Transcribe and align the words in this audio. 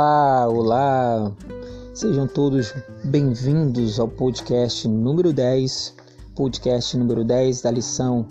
Olá, 0.00 0.48
olá! 0.48 1.32
Sejam 1.92 2.26
todos 2.26 2.72
bem-vindos 3.04 4.00
ao 4.00 4.08
podcast 4.08 4.88
número 4.88 5.30
10, 5.30 5.94
podcast 6.34 6.96
número 6.96 7.22
10 7.22 7.60
da 7.60 7.70
lição 7.70 8.26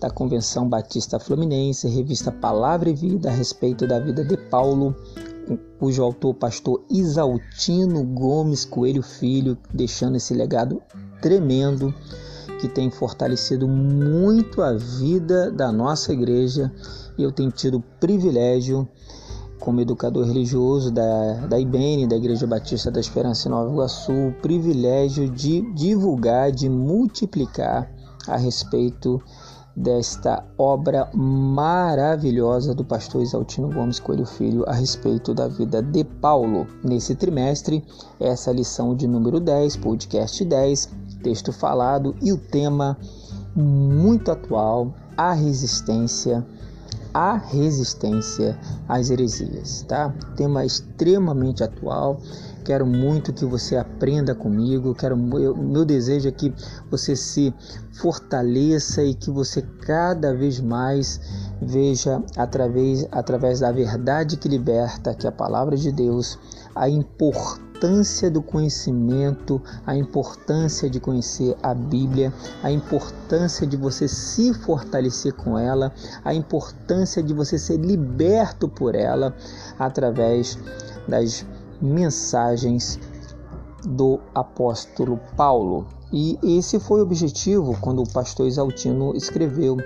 da 0.00 0.08
Convenção 0.08 0.66
Batista 0.66 1.20
Fluminense, 1.20 1.86
revista 1.88 2.32
Palavra 2.32 2.88
e 2.88 2.94
Vida 2.94 3.28
a 3.28 3.32
respeito 3.34 3.86
da 3.86 4.00
vida 4.00 4.24
de 4.24 4.34
Paulo, 4.34 4.96
cujo 5.78 6.02
autor 6.02 6.32
pastor 6.36 6.82
Isaltino 6.88 8.02
Gomes 8.02 8.64
Coelho 8.64 9.02
Filho, 9.02 9.58
deixando 9.74 10.16
esse 10.16 10.32
legado 10.32 10.80
tremendo 11.20 11.94
que 12.62 12.66
tem 12.66 12.90
fortalecido 12.90 13.68
muito 13.68 14.62
a 14.62 14.72
vida 14.72 15.50
da 15.50 15.70
nossa 15.70 16.14
igreja 16.14 16.72
e 17.18 17.22
eu 17.22 17.30
tenho 17.30 17.50
tido 17.50 17.76
o 17.76 17.84
privilégio 18.00 18.88
como 19.60 19.80
educador 19.80 20.26
religioso 20.26 20.90
da, 20.90 21.34
da 21.46 21.60
IBN, 21.60 22.08
da 22.08 22.16
Igreja 22.16 22.46
Batista 22.46 22.90
da 22.90 22.98
Esperança 22.98 23.46
em 23.46 23.50
Nova 23.50 23.70
Iguaçu, 23.70 24.12
o 24.12 24.32
privilégio 24.40 25.28
de 25.30 25.60
divulgar, 25.74 26.50
de 26.50 26.68
multiplicar 26.68 27.88
a 28.26 28.36
respeito 28.36 29.22
desta 29.76 30.44
obra 30.58 31.08
maravilhosa 31.14 32.74
do 32.74 32.84
pastor 32.84 33.22
Isaltino 33.22 33.72
Gomes 33.72 34.00
Coelho 34.00 34.26
Filho 34.26 34.64
a 34.66 34.72
respeito 34.72 35.32
da 35.32 35.46
vida 35.46 35.82
de 35.82 36.04
Paulo. 36.04 36.66
Nesse 36.82 37.14
trimestre, 37.14 37.84
essa 38.18 38.50
lição 38.50 38.94
de 38.94 39.06
número 39.06 39.38
10, 39.38 39.76
podcast 39.76 40.44
10, 40.44 40.90
texto 41.22 41.52
falado 41.52 42.14
e 42.20 42.32
o 42.32 42.38
tema 42.38 42.96
muito 43.54 44.30
atual, 44.30 44.92
a 45.16 45.32
resistência 45.32 46.44
a 47.12 47.36
resistência 47.36 48.58
às 48.88 49.10
heresias, 49.10 49.84
tá? 49.88 50.14
Tema 50.36 50.64
extremamente 50.64 51.62
atual. 51.62 52.20
Quero 52.64 52.86
muito 52.86 53.32
que 53.32 53.44
você 53.44 53.76
aprenda 53.76 54.34
comigo. 54.34 54.94
Quero 54.94 55.16
eu, 55.38 55.56
meu 55.56 55.84
desejo 55.84 56.28
é 56.28 56.32
que 56.32 56.52
você 56.90 57.16
se 57.16 57.54
fortaleça 57.92 59.02
e 59.02 59.14
que 59.14 59.30
você 59.30 59.62
cada 59.62 60.34
vez 60.34 60.60
mais 60.60 61.20
veja 61.60 62.22
através 62.36 63.06
através 63.10 63.60
da 63.60 63.72
verdade 63.72 64.36
que 64.36 64.48
liberta, 64.48 65.14
que 65.14 65.26
é 65.26 65.30
a 65.30 65.32
palavra 65.32 65.76
de 65.76 65.90
Deus, 65.90 66.38
a 66.74 66.88
importância 66.88 67.69
importância 67.80 68.30
do 68.30 68.42
conhecimento, 68.42 69.60
a 69.86 69.96
importância 69.96 70.90
de 70.90 71.00
conhecer 71.00 71.56
a 71.62 71.72
Bíblia, 71.72 72.30
a 72.62 72.70
importância 72.70 73.66
de 73.66 73.74
você 73.74 74.06
se 74.06 74.52
fortalecer 74.52 75.32
com 75.32 75.58
ela, 75.58 75.90
a 76.22 76.34
importância 76.34 77.22
de 77.22 77.32
você 77.32 77.58
ser 77.58 77.78
liberto 77.78 78.68
por 78.68 78.94
ela 78.94 79.34
através 79.78 80.58
das 81.08 81.46
mensagens 81.80 83.00
do 83.82 84.20
apóstolo 84.34 85.18
Paulo. 85.34 85.86
E 86.12 86.38
esse 86.58 86.78
foi 86.78 87.00
o 87.00 87.04
objetivo 87.04 87.78
quando 87.80 88.02
o 88.02 88.12
pastor 88.12 88.46
Exaltino 88.46 89.16
escreveu 89.16 89.78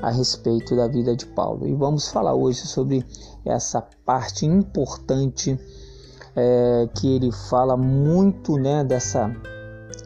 a 0.00 0.10
respeito 0.10 0.76
da 0.76 0.86
vida 0.86 1.16
de 1.16 1.26
Paulo. 1.26 1.66
E 1.66 1.74
vamos 1.74 2.06
falar 2.08 2.34
hoje 2.34 2.60
sobre 2.68 3.04
essa 3.44 3.82
parte 4.04 4.46
importante 4.46 5.58
é, 6.34 6.88
que 6.94 7.14
ele 7.14 7.30
fala 7.30 7.76
muito 7.76 8.56
né, 8.56 8.84
dessa, 8.84 9.34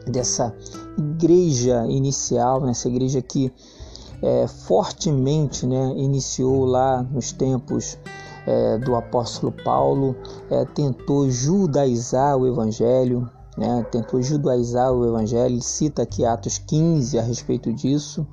dessa 0.05 0.53
igreja 0.97 1.85
inicial, 1.87 2.61
nessa 2.61 2.87
igreja 2.87 3.21
que 3.21 3.53
é, 4.21 4.47
fortemente 4.47 5.65
né, 5.65 5.93
iniciou 5.95 6.65
lá 6.65 7.03
nos 7.03 7.31
tempos 7.31 7.97
é, 8.45 8.77
do 8.77 8.95
apóstolo 8.95 9.51
Paulo, 9.63 10.15
é, 10.49 10.65
tentou 10.65 11.29
judaizar 11.29 12.37
o 12.37 12.47
evangelho, 12.47 13.29
né, 13.57 13.85
tentou 13.91 14.21
judaizar 14.21 14.91
o 14.91 15.05
evangelho, 15.05 15.53
ele 15.53 15.61
cita 15.61 16.03
aqui 16.03 16.25
Atos 16.25 16.57
15 16.57 17.19
a 17.19 17.21
respeito 17.21 17.73
disso, 17.73 18.25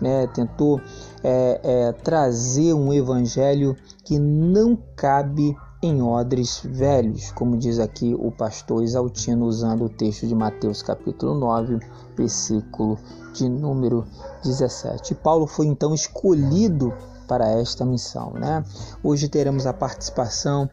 né, 0.00 0.26
tentou 0.28 0.80
é, 1.22 1.60
é, 1.62 1.92
trazer 1.92 2.72
um 2.72 2.92
evangelho 2.92 3.76
que 4.04 4.18
não 4.18 4.78
cabe 4.96 5.56
em 5.80 6.02
odres 6.02 6.60
velhos, 6.64 7.30
como 7.30 7.56
diz 7.56 7.78
aqui 7.78 8.14
o 8.18 8.32
pastor 8.32 8.82
Exaltino 8.82 9.46
usando 9.46 9.84
o 9.84 9.88
texto 9.88 10.26
de 10.26 10.34
Mateus 10.34 10.82
capítulo 10.82 11.34
9, 11.34 11.78
versículo 12.16 12.98
de 13.32 13.48
número 13.48 14.04
17. 14.42 15.14
Paulo 15.14 15.46
foi 15.46 15.66
então 15.66 15.94
escolhido 15.94 16.92
para 17.28 17.48
esta 17.48 17.84
missão, 17.84 18.32
né? 18.32 18.64
Hoje 19.04 19.28
teremos 19.28 19.66
a 19.66 19.72
participação 19.72 20.68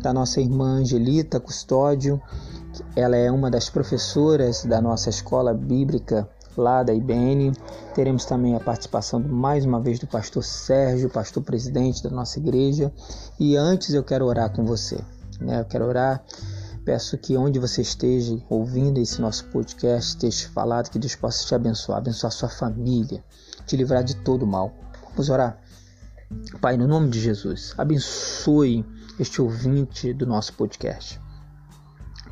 da 0.00 0.12
nossa 0.12 0.40
irmã 0.40 0.78
Angelita 0.78 1.38
Custódio, 1.38 2.20
ela 2.96 3.16
é 3.16 3.30
uma 3.30 3.50
das 3.50 3.70
professoras 3.70 4.64
da 4.64 4.80
nossa 4.80 5.10
escola 5.10 5.54
bíblica 5.54 6.28
lá 6.60 6.82
da 6.82 6.94
IBN. 6.94 7.52
Teremos 7.94 8.24
também 8.24 8.54
a 8.54 8.60
participação 8.60 9.18
mais 9.18 9.64
uma 9.64 9.80
vez 9.80 9.98
do 9.98 10.06
pastor 10.06 10.44
Sérgio, 10.44 11.10
pastor 11.10 11.42
presidente 11.42 12.02
da 12.02 12.10
nossa 12.10 12.38
igreja. 12.38 12.92
E 13.38 13.56
antes 13.56 13.94
eu 13.94 14.04
quero 14.04 14.26
orar 14.26 14.52
com 14.54 14.64
você. 14.64 15.00
Né? 15.40 15.60
Eu 15.60 15.64
quero 15.64 15.86
orar. 15.86 16.22
Peço 16.84 17.18
que 17.18 17.36
onde 17.36 17.58
você 17.58 17.82
esteja 17.82 18.40
ouvindo 18.48 18.98
esse 18.98 19.20
nosso 19.20 19.46
podcast, 19.46 20.10
esteja 20.10 20.48
falado, 20.48 20.90
que 20.90 20.98
Deus 20.98 21.14
possa 21.14 21.46
te 21.46 21.54
abençoar, 21.54 21.98
abençoar 21.98 22.32
sua 22.32 22.48
família, 22.48 23.22
te 23.66 23.76
livrar 23.76 24.02
de 24.02 24.16
todo 24.16 24.46
mal. 24.46 24.72
Vamos 25.10 25.28
orar. 25.28 25.58
Pai, 26.60 26.76
no 26.76 26.86
nome 26.86 27.10
de 27.10 27.20
Jesus, 27.20 27.74
abençoe 27.76 28.84
este 29.18 29.42
ouvinte 29.42 30.12
do 30.14 30.26
nosso 30.26 30.52
podcast. 30.54 31.20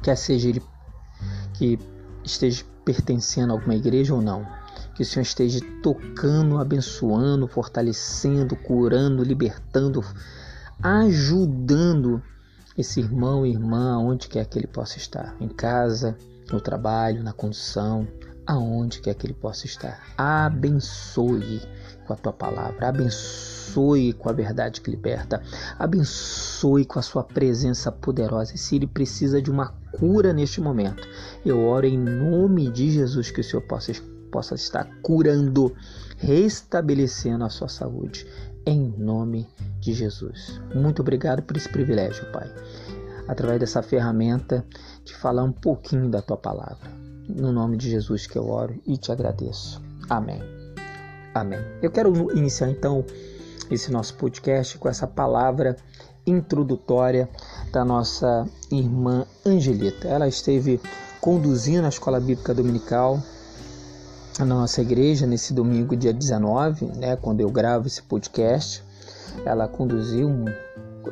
Quer 0.03 0.17
seja 0.17 0.49
ele 0.49 0.63
que 1.55 1.79
esteja 2.25 2.65
pertencendo 2.89 3.53
a 3.53 3.57
alguma 3.57 3.75
igreja 3.75 4.15
ou 4.15 4.23
não. 4.23 4.47
Que 4.95 5.03
o 5.03 5.05
Senhor 5.05 5.23
esteja 5.23 5.61
tocando, 5.83 6.57
abençoando, 6.57 7.47
fortalecendo, 7.47 8.57
curando, 8.57 9.23
libertando, 9.23 10.03
ajudando 10.83 12.23
esse 12.79 13.01
irmão 13.01 13.45
e 13.45 13.51
irmã, 13.51 13.99
onde 13.99 14.27
quer 14.27 14.47
que 14.47 14.59
ele 14.59 14.67
possa 14.67 14.97
estar, 14.97 15.37
em 15.39 15.49
casa, 15.49 16.17
no 16.51 16.63
trabalho, 16.63 17.23
na 17.23 17.35
condução, 17.35 18.09
aonde 18.49 19.01
quer 19.01 19.15
que 19.15 19.27
ele 19.27 19.35
possa 19.35 19.67
estar. 19.67 20.03
Abençoe 20.17 21.61
com 22.07 22.15
a 22.15 22.17
tua 22.17 22.33
palavra, 22.33 22.89
abençoe 22.89 24.15
com 24.15 24.31
a 24.31 24.33
verdade 24.33 24.81
que 24.81 24.91
liberta, 24.91 25.43
abençoe 25.79 26.87
com 26.87 26.99
a 26.99 27.03
sua 27.03 27.23
presença 27.23 27.93
poderosa. 27.93 28.55
E 28.55 28.59
se 28.59 28.77
ele 28.77 28.87
precisa 28.87 29.43
de 29.43 29.51
uma 29.51 29.75
cura 29.93 30.33
neste 30.33 30.63
momento, 30.63 31.07
eu 31.45 31.63
oro 31.67 31.85
em 31.85 31.99
nome 31.99 32.71
de 32.71 32.91
Jesus 32.91 33.31
que 33.31 33.43
o 33.43 33.45
Senhor 33.45 33.61
possa, 33.63 33.93
possa 34.33 34.55
estar 34.55 34.89
curando, 35.03 35.77
restabelecendo 36.17 37.45
a 37.45 37.51
sua 37.51 37.69
saúde. 37.69 38.27
Em 38.65 38.95
nome 38.97 39.47
de 39.79 39.93
Jesus. 39.93 40.59
Muito 40.75 41.03
obrigado 41.03 41.43
por 41.43 41.57
esse 41.57 41.69
privilégio, 41.69 42.31
Pai. 42.33 42.51
Através 43.27 43.61
dessa 43.61 43.83
ferramenta, 43.83 44.65
de 45.05 45.15
falar 45.15 45.45
um 45.45 45.53
pouquinho 45.53 46.09
da 46.09 46.23
tua 46.23 46.37
palavra. 46.37 47.08
No 47.29 47.53
nome 47.53 47.77
de 47.77 47.91
Jesus 47.91 48.27
que 48.27 48.39
eu 48.39 48.49
oro 48.49 48.81
e 48.87 48.97
te 48.97 49.13
agradeço. 49.13 49.83
Amém. 50.09 50.43
Amém. 51.35 51.61
Eu 51.83 51.91
quero 51.91 52.35
iniciar 52.37 52.71
então 52.71 53.05
esse 53.71 53.93
nosso 53.93 54.15
podcast 54.15 54.79
com 54.79 54.89
essa 54.89 55.07
palavra 55.07 55.77
introdutória 56.27 57.29
da 57.71 57.85
nossa 57.85 58.47
irmã 58.71 59.27
Angelita. 59.45 60.09
Ela 60.09 60.27
esteve 60.27 60.81
conduzindo 61.21 61.85
a 61.85 61.89
escola 61.89 62.19
bíblica 62.19 62.55
dominical 62.55 63.23
na 64.39 64.47
nossa 64.47 64.81
igreja 64.81 65.27
nesse 65.27 65.53
domingo, 65.53 65.97
dia 65.97 66.13
19, 66.13 66.87
né, 66.97 67.17
quando 67.17 67.41
eu 67.41 67.51
gravo 67.51 67.87
esse 67.87 68.03
podcast. 68.03 68.83
Ela 69.45 69.69
conduziu 69.69 70.31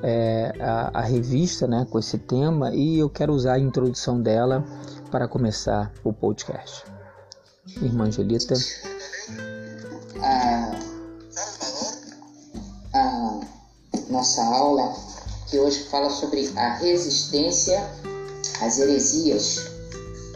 é, 0.02 0.52
a, 0.60 1.00
a, 1.00 1.02
revista 1.02 1.66
né, 1.66 1.86
com 1.90 1.98
esse 1.98 2.18
tema 2.18 2.74
e 2.74 2.98
eu 2.98 3.08
quero 3.08 3.32
usar 3.32 3.54
a 3.54 3.58
introdução 3.58 4.20
dela 4.20 4.64
para 5.10 5.28
começar 5.28 5.92
o 6.04 6.12
podcast. 6.12 6.84
Irmã 7.82 8.06
Angelita. 8.06 8.54
A, 10.22 10.72
a 12.94 13.40
nossa 14.10 14.42
aula 14.44 14.94
que 15.48 15.58
hoje 15.58 15.84
fala 15.84 16.10
sobre 16.10 16.50
a 16.56 16.74
resistência 16.76 17.78
às 18.60 18.78
heresias. 18.78 19.70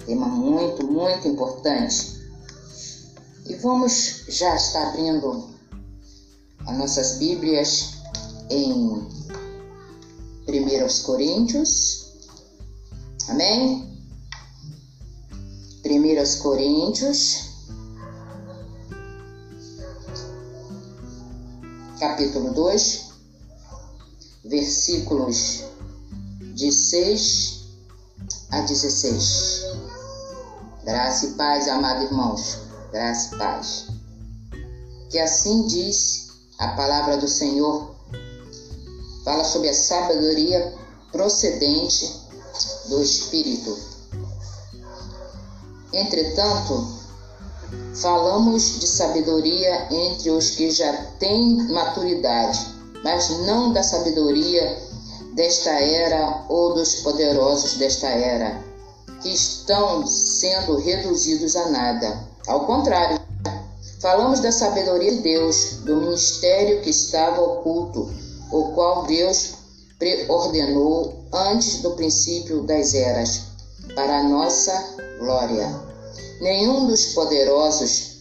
Tema 0.07 0.27
muito, 0.27 0.87
muito 0.87 1.29
importante. 1.29 2.21
E 3.47 3.55
vamos 3.57 4.25
já 4.29 4.55
estar 4.55 4.89
abrindo 4.89 5.51
as 6.67 6.77
nossas 6.77 7.19
Bíblias 7.19 7.95
em 8.49 8.73
1 10.49 11.03
Coríntios. 11.05 12.01
Amém? 13.29 13.90
1 15.91 16.39
Coríntios, 16.41 17.51
capítulo 21.99 22.55
2, 22.55 23.11
versículos 24.45 25.65
de 26.55 26.71
6 26.71 27.65
a 28.53 28.61
16. 28.61 29.65
Graça 30.85 31.27
e 31.27 31.31
paz, 31.33 31.67
amados 31.67 32.05
irmãos. 32.05 32.59
Graça 32.93 33.35
e 33.35 33.39
paz. 33.39 33.87
Que 35.11 35.19
assim 35.19 35.67
diz 35.67 36.29
a 36.61 36.69
palavra 36.77 37.17
do 37.17 37.27
Senhor. 37.27 37.97
Fala 39.25 39.43
sobre 39.43 39.69
a 39.69 39.75
sabedoria 39.75 40.73
procedente 41.11 42.15
do 42.89 43.03
Espírito. 43.03 43.90
Entretanto, 45.93 46.87
falamos 47.95 48.79
de 48.81 48.87
sabedoria 48.87 49.89
entre 49.91 50.31
os 50.31 50.51
que 50.51 50.71
já 50.71 50.93
têm 51.19 51.57
maturidade, 51.69 52.67
mas 53.03 53.29
não 53.47 53.73
da 53.73 53.83
sabedoria 53.83 54.79
desta 55.35 55.71
era 55.71 56.45
ou 56.49 56.75
dos 56.75 56.97
poderosos 56.97 57.75
desta 57.75 58.07
era, 58.09 58.63
que 59.21 59.33
estão 59.33 60.07
sendo 60.07 60.77
reduzidos 60.77 61.57
a 61.57 61.69
nada. 61.71 62.29
Ao 62.47 62.67
contrário, 62.67 63.21
falamos 64.01 64.41
da 64.41 64.53
sabedoria 64.53 65.11
de 65.17 65.23
Deus, 65.23 65.79
do 65.85 65.97
ministério 65.97 66.81
que 66.83 66.91
estava 66.91 67.41
oculto, 67.41 68.11
o 68.53 68.73
qual 68.73 69.07
Deus 69.07 69.55
preordenou 69.99 71.25
antes 71.33 71.83
do 71.83 71.91
princípio 71.93 72.63
das 72.63 72.95
eras, 72.95 73.43
para 73.95 74.21
a 74.21 74.23
nossa 74.23 74.73
glória. 75.21 75.69
Nenhum 76.41 76.87
dos 76.87 77.13
poderosos 77.13 78.17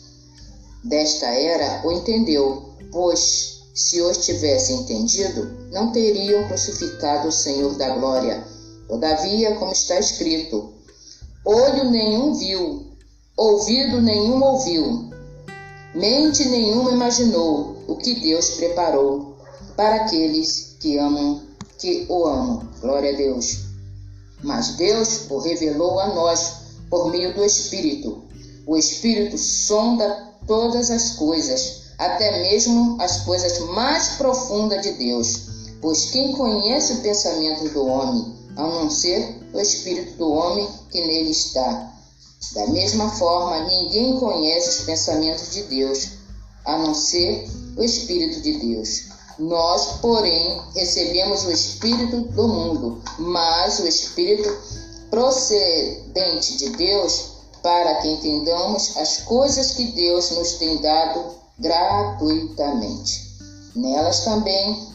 desta 0.83 1.25
era 1.25 1.81
o 1.87 1.91
entendeu, 1.91 2.75
pois 2.91 3.61
se 3.73 4.01
os 4.01 4.17
tivessem 4.17 4.81
entendido, 4.81 5.69
não 5.71 5.91
teriam 5.91 6.47
crucificado 6.47 7.29
o 7.29 7.31
Senhor 7.31 7.75
da 7.75 7.89
glória. 7.95 8.43
Todavia, 8.87 9.55
como 9.55 9.71
está 9.71 9.97
escrito, 9.97 10.73
olho 11.45 11.89
nenhum 11.89 12.33
viu, 12.33 12.87
ouvido 13.37 14.01
nenhum 14.01 14.43
ouviu, 14.43 15.09
mente 15.95 16.47
nenhuma 16.49 16.91
imaginou 16.91 17.77
o 17.87 17.95
que 17.95 18.15
Deus 18.19 18.51
preparou 18.51 19.37
para 19.77 20.03
aqueles 20.03 20.75
que 20.79 20.97
amam, 20.97 21.41
que 21.77 22.05
o 22.09 22.25
amam. 22.27 22.67
Glória 22.81 23.13
a 23.13 23.15
Deus. 23.15 23.69
Mas 24.43 24.75
Deus 24.75 25.29
o 25.29 25.39
revelou 25.39 25.99
a 25.99 26.13
nós 26.13 26.58
por 26.89 27.11
meio 27.11 27.33
do 27.33 27.43
Espírito. 27.43 28.23
O 28.65 28.77
Espírito 28.77 29.37
sonda 29.37 30.33
todas 30.45 30.89
as 30.89 31.11
coisas 31.11 31.79
até 31.99 32.41
mesmo 32.43 32.97
as 33.01 33.21
coisas 33.23 33.59
mais 33.71 34.09
profundas 34.17 34.81
de 34.81 34.93
Deus. 34.93 35.49
Pois 35.81 36.05
quem 36.11 36.31
conhece 36.31 36.93
o 36.93 37.01
pensamento 37.01 37.67
do 37.69 37.85
homem, 37.85 38.33
a 38.55 38.63
não 38.63 38.89
ser 38.89 39.37
o 39.53 39.59
espírito 39.59 40.17
do 40.17 40.31
homem 40.31 40.67
que 40.89 41.05
nele 41.05 41.31
está? 41.31 41.93
Da 42.53 42.67
mesma 42.67 43.09
forma, 43.11 43.67
ninguém 43.67 44.17
conhece 44.17 44.69
os 44.69 44.85
pensamentos 44.85 45.51
de 45.51 45.63
Deus, 45.63 46.07
a 46.63 46.77
não 46.77 46.93
ser 46.93 47.49
o 47.77 47.83
Espírito 47.83 48.41
de 48.41 48.53
Deus. 48.59 49.09
Nós, 49.37 49.97
porém, 50.01 50.61
recebemos 50.73 51.43
o 51.45 51.51
Espírito 51.51 52.21
do 52.21 52.47
mundo, 52.47 53.01
mas 53.19 53.79
o 53.79 53.87
Espírito 53.87 54.49
procedente 55.09 56.57
de 56.57 56.69
Deus, 56.69 57.31
para 57.61 57.95
que 57.95 58.07
entendamos 58.07 58.95
as 58.97 59.17
coisas 59.21 59.71
que 59.71 59.91
Deus 59.91 60.31
nos 60.31 60.53
tem 60.53 60.81
dado 60.81 61.35
gratuitamente. 61.57 63.29
Nelas 63.75 64.23
também 64.23 64.87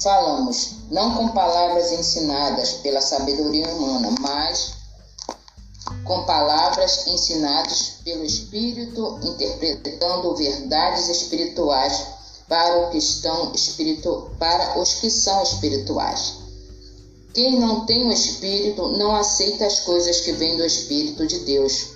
falamos, 0.00 0.70
não 0.90 1.16
com 1.16 1.28
palavras 1.28 1.92
ensinadas 1.92 2.74
pela 2.74 3.00
sabedoria 3.00 3.68
humana, 3.68 4.14
mas 4.20 4.78
com 6.04 6.24
palavras 6.24 7.06
ensinadas 7.06 7.96
pelo 8.04 8.24
Espírito, 8.24 9.18
interpretando 9.22 10.34
verdades 10.36 11.08
espirituais 11.08 12.06
para, 12.48 12.88
que 12.90 12.98
estão 12.98 13.52
espiritu... 13.52 14.30
para 14.38 14.78
os 14.78 14.94
que 14.94 15.10
são 15.10 15.42
espirituais. 15.42 16.47
Quem 17.38 17.60
não 17.60 17.86
tem 17.86 18.04
o 18.04 18.12
Espírito 18.12 18.88
não 18.98 19.14
aceita 19.14 19.64
as 19.64 19.78
coisas 19.78 20.22
que 20.22 20.32
vêm 20.32 20.56
do 20.56 20.64
Espírito 20.64 21.24
de 21.24 21.38
Deus, 21.44 21.90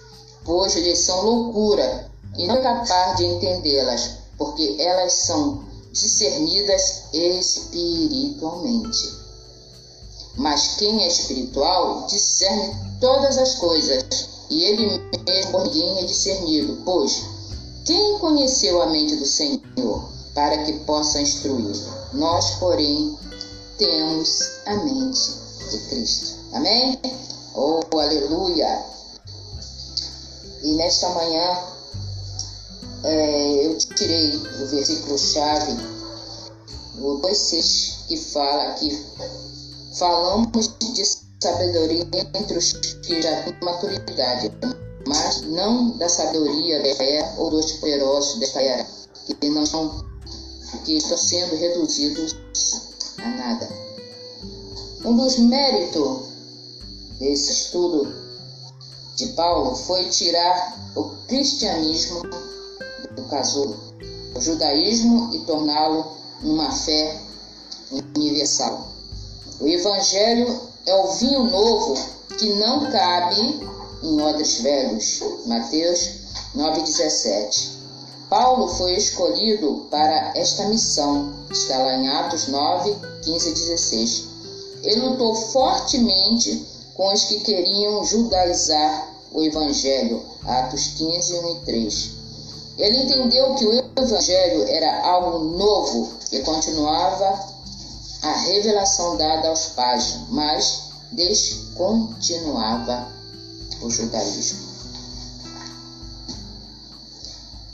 pois 0.45 0.77
lhes 0.77 1.01
são 1.01 1.25
loucura 1.25 2.09
e 2.39 2.47
não 2.47 2.59
é 2.59 2.63
capaz 2.63 3.17
de 3.17 3.25
entendê-las, 3.25 4.19
porque 4.39 4.77
elas 4.79 5.15
são 5.15 5.65
discernidas 5.91 7.07
espiritualmente. 7.13 9.15
Mas 10.37 10.77
quem 10.77 11.03
é 11.03 11.09
espiritual 11.09 12.07
discerne 12.07 12.77
todas 13.01 13.37
as 13.37 13.57
coisas, 13.57 14.05
e 14.49 14.63
ele 14.63 15.03
mesmo 15.27 15.51
por 15.51 15.65
ninguém 15.65 15.99
é 15.99 16.05
discernido, 16.05 16.83
pois 16.85 17.21
quem 17.85 18.17
conheceu 18.21 18.81
a 18.81 18.87
mente 18.87 19.17
do 19.17 19.27
Senhor 19.27 20.09
para 20.37 20.59
que 20.59 20.75
possa 20.85 21.21
instruí-lo? 21.21 21.75
Nós, 22.13 22.51
porém, 22.61 23.19
temos 23.79 24.51
a 24.67 24.77
mente 24.77 25.31
de 25.71 25.79
Cristo. 25.89 26.39
Amém? 26.53 27.01
Oh, 27.55 27.81
aleluia! 27.93 28.85
E 30.63 30.75
nesta 30.75 31.09
manhã 31.11 31.73
é, 33.05 33.67
eu 33.67 33.79
tirei 33.79 34.37
o 34.37 34.67
versículo 34.69 35.19
chave, 35.19 35.73
o 36.99 37.21
2,6, 37.21 38.07
que 38.07 38.17
fala 38.17 38.75
que 38.75 39.07
falamos 39.99 40.69
de 40.95 41.05
sabedoria 41.43 42.07
entre 42.35 42.59
os 42.59 42.73
que 42.73 43.21
já 43.21 43.43
têm 43.43 43.57
maturidade, 43.63 44.53
mas 45.07 45.43
não 45.43 45.97
da 45.99 46.09
sabedoria 46.09 46.81
desta 46.81 47.03
era 47.03 47.35
ou 47.39 47.51
dos 47.51 47.73
poderosos 47.73 48.39
desta 48.39 48.63
era, 48.63 48.87
que 49.27 49.49
não 49.49 49.65
que 50.85 50.97
estão 50.97 51.19
sendo 51.19 51.57
reduzidos 51.57 52.37
a 53.23 53.29
nada. 53.29 53.69
Um 55.05 55.17
dos 55.17 55.39
méritos 55.39 56.29
desse 57.19 57.53
estudo 57.53 58.13
de 59.17 59.27
Paulo 59.29 59.77
foi 59.77 60.09
tirar 60.09 60.93
o 60.97 61.05
cristianismo 61.27 62.23
do 63.15 63.25
casulo, 63.25 63.79
o 64.35 64.41
judaísmo 64.41 65.35
e 65.35 65.41
torná-lo 65.41 66.17
uma 66.43 66.71
fé 66.73 67.21
universal. 68.17 68.89
O 69.61 69.69
Evangelho 69.69 70.61
é 70.87 70.95
o 70.95 71.13
vinho 71.13 71.45
novo 71.45 71.95
que 72.39 72.49
não 72.55 72.91
cabe 72.91 73.61
em 74.03 74.21
odres 74.21 74.61
velhos. 74.61 75.23
Mateus 75.47 76.23
9,17. 76.57 77.82
Paulo 78.33 78.67
foi 78.67 78.95
escolhido 78.95 79.87
para 79.91 80.33
esta 80.35 80.65
missão. 80.65 81.35
Está 81.51 81.77
lá 81.77 81.97
em 81.97 82.09
Atos 82.09 82.49
9, 82.49 82.97
15 83.25 83.51
e 83.51 83.53
16. 83.53 84.25
Ele 84.83 85.01
lutou 85.03 85.35
fortemente 85.35 86.67
com 86.95 87.13
os 87.13 87.25
que 87.25 87.41
queriam 87.41 88.03
judaizar 88.07 89.07
o 89.33 89.43
Evangelho. 89.43 90.23
Atos 90.47 90.95
15, 90.97 91.41
1 91.41 91.51
e 91.51 91.57
3. 91.67 92.11
Ele 92.79 93.03
entendeu 93.03 93.55
que 93.55 93.67
o 93.67 93.85
Evangelho 93.99 94.67
era 94.67 95.07
algo 95.07 95.39
novo 95.55 96.09
e 96.33 96.39
continuava 96.39 97.39
a 98.23 98.33
revelação 98.47 99.19
dada 99.19 99.51
aos 99.51 99.67
pais, 99.67 100.21
mas 100.31 100.85
descontinuava 101.13 103.09
o 103.83 103.91
judaísmo. 103.91 104.72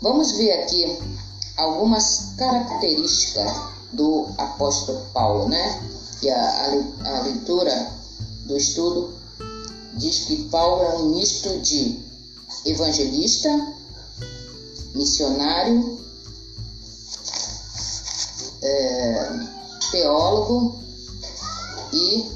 Vamos 0.00 0.32
ver 0.32 0.52
aqui 0.52 0.98
algumas 1.56 2.34
características 2.36 3.52
do 3.92 4.28
apóstolo 4.38 5.04
Paulo, 5.12 5.48
né? 5.48 5.82
Que 6.20 6.30
a, 6.30 6.40
a, 6.40 7.16
a 7.16 7.22
leitura 7.22 7.92
do 8.44 8.56
estudo 8.56 9.12
diz 9.94 10.26
que 10.26 10.44
Paulo 10.44 10.82
é 10.84 10.96
um 10.98 11.16
misto 11.16 11.58
de 11.60 12.00
evangelista, 12.64 13.74
missionário, 14.94 15.98
é, 18.62 19.30
teólogo 19.90 20.78
e 21.92 22.30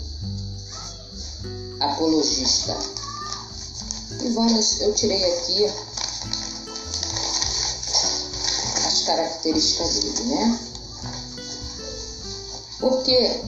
apologista. 1.81 2.77
E 4.21 4.29
vamos, 4.31 4.81
eu 4.81 4.93
tirei 4.95 5.25
aqui 5.33 5.92
as 9.03 9.05
características 9.05 10.01
dele, 10.01 10.35
né? 10.35 10.61
Por 12.79 13.03
que 13.03 13.43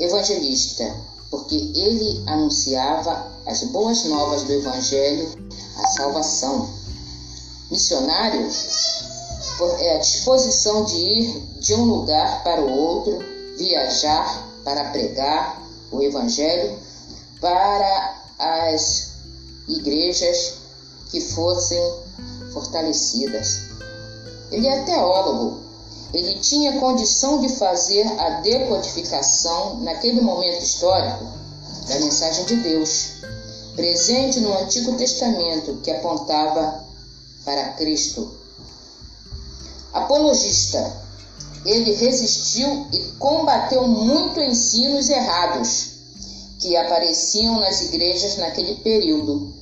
evangelista? 0.00 0.94
Porque 1.30 1.54
ele 1.54 2.24
anunciava 2.26 3.30
as 3.46 3.62
boas 3.64 4.04
novas 4.04 4.44
do 4.44 4.52
Evangelho, 4.52 5.28
a 5.76 5.86
salvação 5.88 6.70
missionário 7.70 8.48
é 9.80 9.96
a 9.96 9.98
disposição 9.98 10.84
de 10.84 10.96
ir 10.96 11.40
de 11.60 11.74
um 11.74 11.84
lugar 11.84 12.42
para 12.44 12.62
o 12.62 12.70
outro, 12.70 13.18
viajar 13.58 14.48
para 14.64 14.90
pregar, 14.90 15.62
o 15.90 16.02
Evangelho 16.02 16.78
para 17.40 18.22
as 18.38 19.12
igrejas 19.66 20.54
que 21.10 21.20
fossem 21.20 21.82
fortalecidas. 22.52 23.67
Ele 24.50 24.66
é 24.66 24.82
teólogo, 24.82 25.60
ele 26.12 26.38
tinha 26.38 26.80
condição 26.80 27.40
de 27.40 27.50
fazer 27.50 28.06
a 28.18 28.40
decodificação 28.40 29.80
naquele 29.80 30.20
momento 30.20 30.62
histórico 30.62 31.24
da 31.86 31.98
mensagem 31.98 32.44
de 32.46 32.56
Deus, 32.56 33.10
presente 33.76 34.40
no 34.40 34.56
Antigo 34.56 34.96
Testamento 34.96 35.80
que 35.82 35.90
apontava 35.90 36.84
para 37.44 37.72
Cristo. 37.72 38.36
Apologista, 39.92 40.92
ele 41.64 41.92
resistiu 41.94 42.86
e 42.92 43.00
combateu 43.18 43.86
muito 43.86 44.40
ensinos 44.40 45.08
errados 45.08 45.90
que 46.58 46.76
apareciam 46.76 47.60
nas 47.60 47.82
igrejas 47.82 48.36
naquele 48.36 48.76
período. 48.76 49.57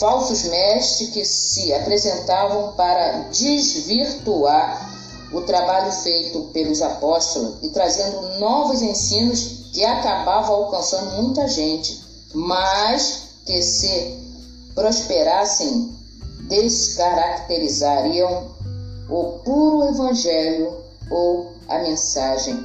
Falsos 0.00 0.42
mestres 0.44 1.10
que 1.10 1.24
se 1.26 1.74
apresentavam 1.74 2.72
para 2.72 3.28
desvirtuar 3.28 4.88
o 5.30 5.42
trabalho 5.42 5.92
feito 5.92 6.44
pelos 6.54 6.80
apóstolos 6.80 7.58
e 7.60 7.68
trazendo 7.68 8.38
novos 8.38 8.80
ensinos 8.80 9.68
que 9.74 9.84
acabavam 9.84 10.54
alcançando 10.54 11.22
muita 11.22 11.46
gente, 11.46 12.02
mas 12.34 13.24
que 13.44 13.60
se 13.60 14.16
prosperassem 14.74 15.94
descaracterizariam 16.48 18.54
o 19.06 19.24
puro 19.44 19.86
evangelho 19.86 20.82
ou 21.10 21.52
a 21.68 21.78
mensagem 21.80 22.56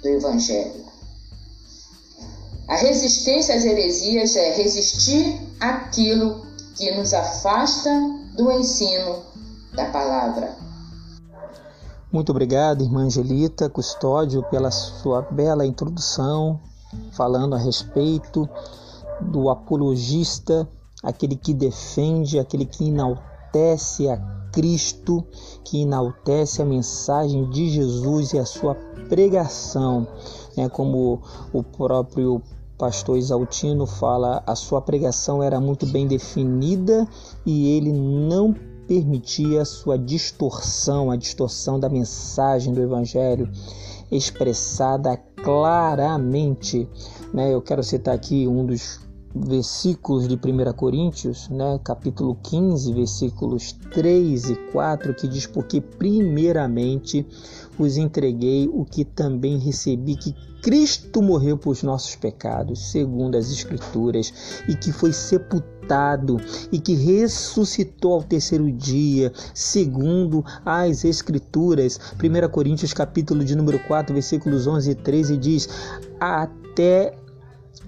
do 0.00 0.08
evangelho. 0.08 0.86
A 2.66 2.76
resistência 2.76 3.54
às 3.54 3.66
heresias 3.66 4.34
é 4.36 4.54
resistir 4.54 5.38
aquilo 5.60 6.50
que 6.76 6.90
nos 6.96 7.12
afasta 7.12 7.90
do 8.36 8.50
ensino 8.50 9.22
da 9.74 9.86
palavra. 9.90 10.56
Muito 12.12 12.30
obrigado, 12.30 12.84
irmã 12.84 13.04
Angelita 13.04 13.70
Custódio, 13.70 14.42
pela 14.50 14.70
sua 14.70 15.22
bela 15.22 15.64
introdução, 15.64 16.60
falando 17.12 17.54
a 17.54 17.58
respeito 17.58 18.48
do 19.20 19.48
apologista, 19.48 20.68
aquele 21.02 21.36
que 21.36 21.54
defende, 21.54 22.38
aquele 22.38 22.66
que 22.66 22.88
enaltece 22.88 24.10
a 24.10 24.18
Cristo, 24.52 25.24
que 25.64 25.80
enaltece 25.80 26.60
a 26.60 26.66
mensagem 26.66 27.48
de 27.48 27.70
Jesus 27.70 28.34
e 28.34 28.38
a 28.38 28.44
sua 28.44 28.74
pregação. 29.08 30.06
É 30.56 30.68
como 30.68 31.22
o 31.52 31.62
próprio 31.62 32.42
pastor 32.82 33.16
Isaltino 33.16 33.86
fala, 33.86 34.42
a 34.44 34.56
sua 34.56 34.82
pregação 34.82 35.40
era 35.40 35.60
muito 35.60 35.86
bem 35.86 36.04
definida 36.04 37.06
e 37.46 37.76
ele 37.76 37.92
não 37.92 38.52
permitia 38.88 39.64
sua 39.64 39.96
distorção, 39.96 41.08
a 41.08 41.14
distorção 41.14 41.78
da 41.78 41.88
mensagem 41.88 42.74
do 42.74 42.82
Evangelho 42.82 43.48
expressada 44.10 45.16
claramente. 45.44 46.88
Né? 47.32 47.54
Eu 47.54 47.62
quero 47.62 47.84
citar 47.84 48.16
aqui 48.16 48.48
um 48.48 48.66
dos 48.66 48.98
versículos 49.32 50.26
de 50.26 50.34
1 50.34 50.72
Coríntios, 50.72 51.48
né, 51.50 51.78
capítulo 51.84 52.36
15, 52.42 52.92
versículos 52.92 53.76
3 53.92 54.50
e 54.50 54.56
4, 54.72 55.14
que 55.14 55.28
diz: 55.28 55.46
Porque 55.46 55.80
primeiramente 55.80 57.24
vos 57.78 57.96
entreguei 57.96 58.68
o 58.68 58.84
que 58.84 59.04
também 59.04 59.56
recebi, 59.58 60.16
que 60.16 60.34
Cristo 60.62 61.20
morreu 61.20 61.58
por 61.58 61.76
nossos 61.82 62.14
pecados, 62.14 62.92
segundo 62.92 63.36
as 63.36 63.50
Escrituras, 63.50 64.62
e 64.68 64.76
que 64.76 64.92
foi 64.92 65.12
sepultado 65.12 66.40
e 66.70 66.78
que 66.78 66.94
ressuscitou 66.94 68.14
ao 68.14 68.22
terceiro 68.22 68.70
dia, 68.70 69.32
segundo 69.52 70.44
as 70.64 71.04
Escrituras. 71.04 71.98
1 72.22 72.48
Coríntios, 72.48 72.94
capítulo 72.94 73.44
de 73.44 73.56
número 73.56 73.80
4, 73.80 74.14
versículos 74.14 74.68
11 74.68 74.92
e 74.92 74.94
13 74.94 75.36
diz: 75.36 75.68
Até 76.20 77.18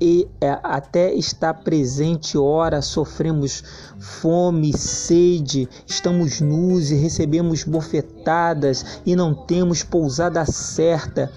e 0.01 0.27
é, 0.41 0.59
até 0.61 1.15
está 1.15 1.55
presente, 1.55 2.37
ora 2.37 2.83
sofremos 2.83 3.63
fome, 4.01 4.77
sede, 4.77 5.69
estamos 5.87 6.41
nus 6.41 6.91
e 6.91 6.97
recebemos 6.97 7.63
bofetadas 7.63 9.01
e 9.07 9.15
não 9.15 9.33
temos 9.33 9.85
pousada 9.85 10.45
certa 10.45 11.31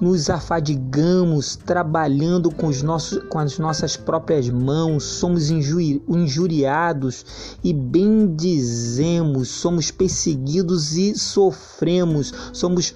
nos 0.00 0.30
afadigamos 0.30 1.56
trabalhando 1.56 2.50
com, 2.50 2.68
os 2.68 2.82
nossos, 2.82 3.22
com 3.28 3.38
as 3.38 3.58
nossas 3.58 3.96
próprias 3.96 4.48
mãos, 4.48 5.04
somos 5.04 5.50
injuri, 5.50 6.02
injuriados 6.08 7.58
e 7.62 7.72
bendizemos, 7.72 9.48
somos 9.48 9.90
perseguidos 9.90 10.96
e 10.96 11.14
sofremos, 11.14 12.32
somos 12.52 12.94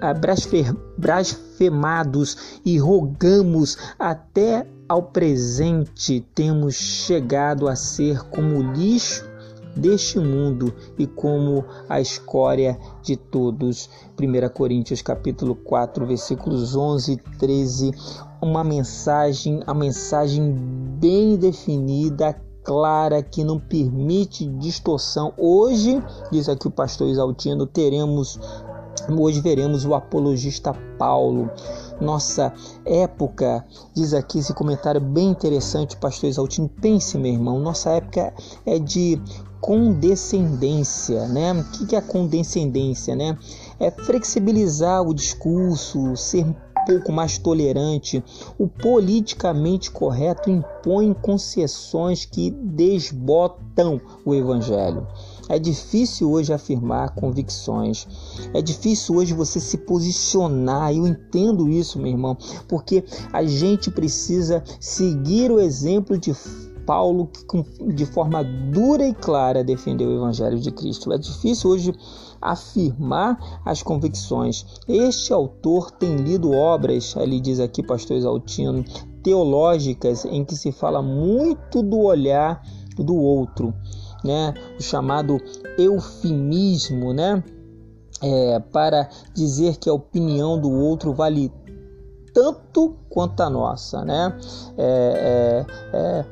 ah, 0.00 0.14
blasfemados 0.98 2.36
e 2.64 2.78
rogamos 2.78 3.76
até 3.98 4.66
ao 4.88 5.02
presente. 5.02 6.24
Temos 6.34 6.74
chegado 6.74 7.68
a 7.68 7.76
ser 7.76 8.22
como 8.24 8.72
lixo 8.72 9.35
deste 9.76 10.18
mundo 10.18 10.72
e 10.98 11.06
como 11.06 11.64
a 11.88 12.00
escória 12.00 12.78
de 13.02 13.16
todos. 13.16 13.90
1 14.18 14.48
Coríntios 14.54 15.02
capítulo 15.02 15.54
4, 15.54 16.06
versículos 16.06 16.74
11 16.74 17.12
e 17.12 17.16
13, 17.38 17.90
uma 18.40 18.64
mensagem, 18.64 19.60
a 19.66 19.74
mensagem 19.74 20.54
bem 20.98 21.36
definida, 21.36 22.34
clara, 22.64 23.22
que 23.22 23.44
não 23.44 23.60
permite 23.60 24.46
distorção. 24.46 25.32
Hoje, 25.36 26.02
diz 26.32 26.48
aqui 26.48 26.66
o 26.66 26.70
pastor 26.70 27.08
Isaltino, 27.08 27.66
teremos 27.66 28.40
Hoje 29.08 29.40
veremos 29.40 29.84
o 29.84 29.94
apologista 29.94 30.72
Paulo. 30.98 31.48
Nossa 32.00 32.52
época, 32.84 33.64
diz 33.94 34.12
aqui 34.12 34.38
esse 34.38 34.52
comentário 34.52 35.00
bem 35.00 35.28
interessante, 35.28 35.96
pastor 35.96 36.28
Exaltino. 36.28 36.68
Pense, 36.68 37.16
meu 37.16 37.32
irmão, 37.32 37.58
nossa 37.58 37.90
época 37.90 38.34
é 38.66 38.78
de 38.78 39.20
condescendência, 39.60 41.26
né? 41.28 41.52
O 41.52 41.64
que 41.86 41.96
é 41.96 42.00
condescendência, 42.00 43.16
né? 43.16 43.36
É 43.80 43.90
flexibilizar 43.90 45.02
o 45.02 45.14
discurso, 45.14 46.16
ser 46.16 46.44
um 46.44 46.54
pouco 46.86 47.10
mais 47.10 47.38
tolerante. 47.38 48.22
O 48.58 48.68
politicamente 48.68 49.90
correto 49.90 50.50
impõe 50.50 51.14
concessões 51.14 52.24
que 52.24 52.50
desbotam 52.50 54.00
o 54.24 54.34
evangelho. 54.34 55.06
É 55.48 55.58
difícil 55.58 56.30
hoje 56.30 56.52
afirmar 56.52 57.14
convicções. 57.14 58.06
É 58.52 58.60
difícil 58.60 59.16
hoje 59.16 59.32
você 59.32 59.60
se 59.60 59.78
posicionar. 59.78 60.92
Eu 60.92 61.06
entendo 61.06 61.68
isso, 61.68 61.98
meu 61.98 62.10
irmão, 62.10 62.36
porque 62.68 63.04
a 63.32 63.44
gente 63.44 63.90
precisa 63.90 64.62
seguir 64.80 65.50
o 65.50 65.60
exemplo 65.60 66.18
de 66.18 66.34
Paulo 66.84 67.26
que 67.26 67.92
de 67.94 68.06
forma 68.06 68.44
dura 68.44 69.06
e 69.06 69.12
clara 69.12 69.64
defendeu 69.64 70.08
o 70.08 70.16
evangelho 70.16 70.58
de 70.58 70.70
Cristo. 70.70 71.12
É 71.12 71.18
difícil 71.18 71.70
hoje 71.70 71.94
afirmar 72.40 73.60
as 73.64 73.82
convicções. 73.82 74.64
Este 74.86 75.32
autor 75.32 75.90
tem 75.90 76.16
lido 76.16 76.52
obras, 76.52 77.14
ele 77.16 77.40
diz 77.40 77.58
aqui 77.58 77.82
pastor 77.82 78.16
Exaltino, 78.16 78.84
teológicas 79.22 80.24
em 80.24 80.44
que 80.44 80.54
se 80.54 80.70
fala 80.70 81.02
muito 81.02 81.82
do 81.82 81.98
olhar 81.98 82.62
do 82.96 83.16
outro 83.16 83.74
né, 84.26 84.52
o 84.78 84.82
chamado 84.82 85.40
eufemismo, 85.78 87.12
né, 87.14 87.42
é, 88.22 88.58
para 88.58 89.08
dizer 89.34 89.76
que 89.76 89.88
a 89.88 89.92
opinião 89.92 90.58
do 90.58 90.70
outro 90.70 91.12
vale 91.12 91.52
tanto 92.32 92.96
quanto 93.08 93.42
a 93.42 93.48
nossa, 93.48 94.04
né? 94.04 94.36
É, 94.76 95.64
é, 95.92 96.26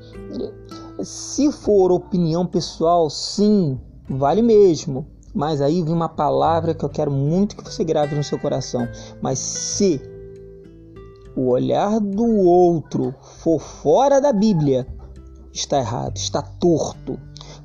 é, 1.01 1.05
se 1.05 1.51
for 1.51 1.91
opinião 1.91 2.47
pessoal, 2.47 3.09
sim, 3.09 3.81
vale 4.09 4.43
mesmo. 4.43 5.07
Mas 5.35 5.61
aí 5.61 5.83
vem 5.83 5.93
uma 5.93 6.09
palavra 6.09 6.75
que 6.75 6.85
eu 6.85 6.89
quero 6.89 7.11
muito 7.11 7.57
que 7.57 7.65
você 7.65 7.83
grave 7.83 8.15
no 8.15 8.23
seu 8.23 8.39
coração. 8.39 8.87
Mas 9.21 9.39
se 9.39 10.01
o 11.35 11.49
olhar 11.49 11.99
do 11.99 12.25
outro 12.25 13.15
for 13.43 13.59
fora 13.59 14.21
da 14.21 14.33
Bíblia, 14.33 14.87
está 15.53 15.79
errado, 15.79 16.17
está 16.17 16.43
torto. 16.43 17.19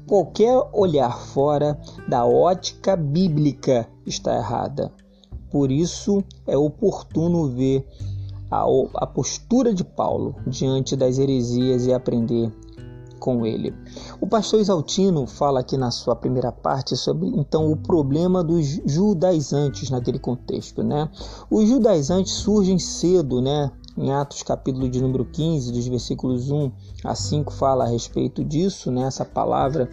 Qualquer 0.09 0.67
olhar 0.73 1.15
fora 1.19 1.79
da 2.07 2.25
ótica 2.25 2.95
bíblica 2.95 3.87
está 4.07 4.35
errada. 4.35 4.91
Por 5.51 5.71
isso 5.71 6.23
é 6.47 6.57
oportuno 6.57 7.47
ver 7.47 7.87
a, 8.49 8.65
a 8.95 9.05
postura 9.05 9.71
de 9.71 9.83
Paulo 9.83 10.35
diante 10.47 10.95
das 10.95 11.19
heresias 11.19 11.85
e 11.85 11.93
aprender 11.93 12.51
com 13.19 13.45
ele. 13.45 13.71
O 14.19 14.25
pastor 14.25 14.59
Exaltino 14.59 15.27
fala 15.27 15.59
aqui 15.59 15.77
na 15.77 15.91
sua 15.91 16.15
primeira 16.15 16.51
parte 16.51 16.97
sobre 16.97 17.27
então 17.27 17.71
o 17.71 17.77
problema 17.77 18.43
dos 18.43 18.65
judaizantes 18.85 19.91
naquele 19.91 20.17
contexto, 20.17 20.81
né? 20.81 21.07
Os 21.51 21.69
judaizantes 21.69 22.33
surgem 22.33 22.79
cedo, 22.79 23.41
né? 23.41 23.71
Em 23.99 24.13
Atos 24.13 24.41
capítulo 24.43 24.89
de 24.89 25.01
número 25.01 25.25
15, 25.25 25.73
dos 25.73 25.85
versículos 25.85 26.49
1 26.49 26.71
a 27.03 27.13
5, 27.13 27.51
fala 27.51 27.83
a 27.83 27.87
respeito 27.87 28.45
disso, 28.45 28.89
né? 28.89 29.03
essa 29.03 29.25
palavra 29.25 29.89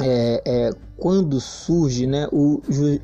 é, 0.00 0.42
é, 0.44 0.70
quando 0.96 1.40
surge 1.40 2.06
né, 2.06 2.28
o 2.32 2.60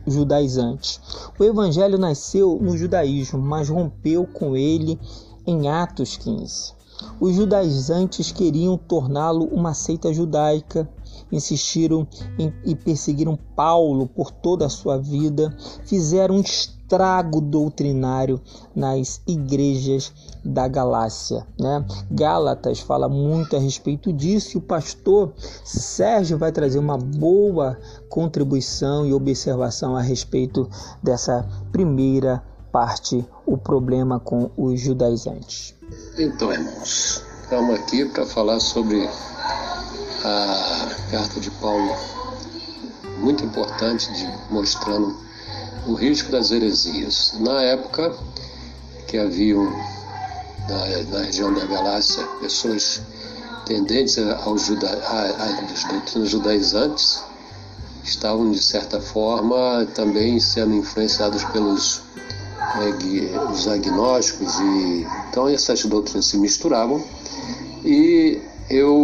judaizante. 0.06 1.00
O 1.38 1.44
evangelho 1.44 1.96
nasceu 1.96 2.58
no 2.60 2.76
judaísmo, 2.76 3.40
mas 3.40 3.68
rompeu 3.68 4.26
com 4.26 4.56
ele 4.56 4.98
em 5.46 5.68
Atos 5.68 6.16
15. 6.16 6.76
Os 7.20 7.36
judaizantes 7.36 8.32
queriam 8.32 8.76
torná-lo 8.76 9.44
uma 9.44 9.74
seita 9.74 10.12
judaica, 10.12 10.88
insistiram 11.30 12.06
em, 12.36 12.52
e 12.64 12.74
perseguiram 12.74 13.38
Paulo 13.54 14.08
por 14.08 14.32
toda 14.32 14.66
a 14.66 14.70
sua 14.70 14.98
vida, 14.98 15.56
fizeram 15.84 16.36
um 16.36 16.42
estrago 16.88 17.38
doutrinário 17.42 18.40
nas 18.74 19.20
igrejas 19.26 20.10
da 20.42 20.66
Galácia. 20.66 21.46
Né? 21.60 21.84
Gálatas 22.10 22.80
fala 22.80 23.08
muito 23.08 23.54
a 23.54 23.60
respeito 23.60 24.10
disso 24.10 24.56
e 24.56 24.58
o 24.58 24.62
pastor 24.62 25.34
Sérgio 25.62 26.38
vai 26.38 26.50
trazer 26.50 26.78
uma 26.78 26.96
boa 26.96 27.78
contribuição 28.08 29.04
e 29.04 29.12
observação 29.12 29.94
a 29.94 30.00
respeito 30.00 30.68
dessa 31.02 31.46
primeira 31.70 32.42
parte, 32.72 33.26
o 33.46 33.58
problema 33.58 34.18
com 34.18 34.50
os 34.56 34.80
judaizantes. 34.80 35.74
Então, 36.18 36.52
irmãos, 36.52 37.22
estamos 37.42 37.74
aqui 37.74 38.06
para 38.06 38.24
falar 38.24 38.60
sobre 38.60 39.06
a 40.24 40.88
carta 41.10 41.38
de 41.40 41.50
Paulo, 41.52 41.94
muito 43.18 43.44
importante, 43.44 44.10
de, 44.12 44.52
mostrando 44.52 45.27
o 45.86 45.94
risco 45.94 46.30
das 46.30 46.50
heresias. 46.50 47.34
Na 47.40 47.62
época 47.62 48.14
que 49.06 49.16
haviam 49.16 49.64
na, 50.68 51.02
na 51.10 51.24
região 51.24 51.52
da 51.52 51.64
Galácia 51.64 52.22
pessoas 52.40 53.00
tendentes 53.66 54.18
aos 54.18 54.66
juda, 54.66 54.88
doutrinas 55.90 56.30
judaizantes, 56.30 57.22
estavam 58.04 58.50
de 58.50 58.62
certa 58.62 59.00
forma 59.00 59.86
também 59.94 60.40
sendo 60.40 60.74
influenciados 60.74 61.44
pelos 61.44 62.02
é, 62.76 63.50
os 63.50 63.66
agnósticos 63.68 64.58
e 64.60 65.06
então 65.30 65.48
essas 65.48 65.84
doutrinas 65.84 66.26
se 66.26 66.36
misturavam 66.36 67.02
e 67.84 68.40
eu 68.68 68.97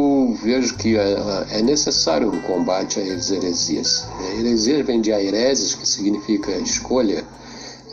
vejo 0.45 0.77
que 0.77 0.97
é, 0.97 1.17
é 1.51 1.63
necessário 1.63 2.31
um 2.31 2.41
combate 2.43 3.01
às 3.01 3.31
heresias. 3.31 4.07
A 4.19 4.35
heresia 4.35 4.85
vem 4.85 5.01
de 5.01 5.13
aireses, 5.13 5.75
que 5.75 5.89
significa 5.89 6.53
escolha, 6.59 7.25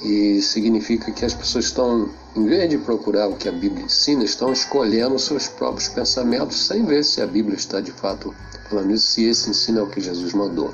e 0.04 0.42
significa 0.42 1.12
que 1.12 1.24
as 1.24 1.34
pessoas 1.34 1.66
estão, 1.66 2.10
em 2.36 2.46
vez 2.46 2.70
de 2.70 2.78
procurar 2.78 3.28
o 3.28 3.36
que 3.36 3.48
a 3.48 3.52
Bíblia 3.52 3.86
ensina, 3.86 4.24
estão 4.24 4.52
escolhendo 4.52 5.18
seus 5.18 5.48
próprios 5.48 5.88
pensamentos 5.88 6.68
sem 6.68 6.84
ver 6.84 7.06
se 7.06 7.22
a 7.22 7.28
Bíblia 7.28 7.56
está 7.56 7.80
de 7.80 7.92
fato 7.92 8.34
falando 8.70 8.92
isso, 8.92 9.08
se 9.08 9.26
esse 9.26 9.50
ensino 9.50 9.80
é 9.80 9.84
o 9.84 9.88
que 9.88 10.02
Jesus 10.02 10.34
mandou. 10.34 10.74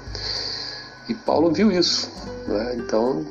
E 1.08 1.14
Paulo 1.14 1.52
viu 1.52 1.72
isso, 1.72 2.10
né? 2.48 2.76
então 2.78 3.26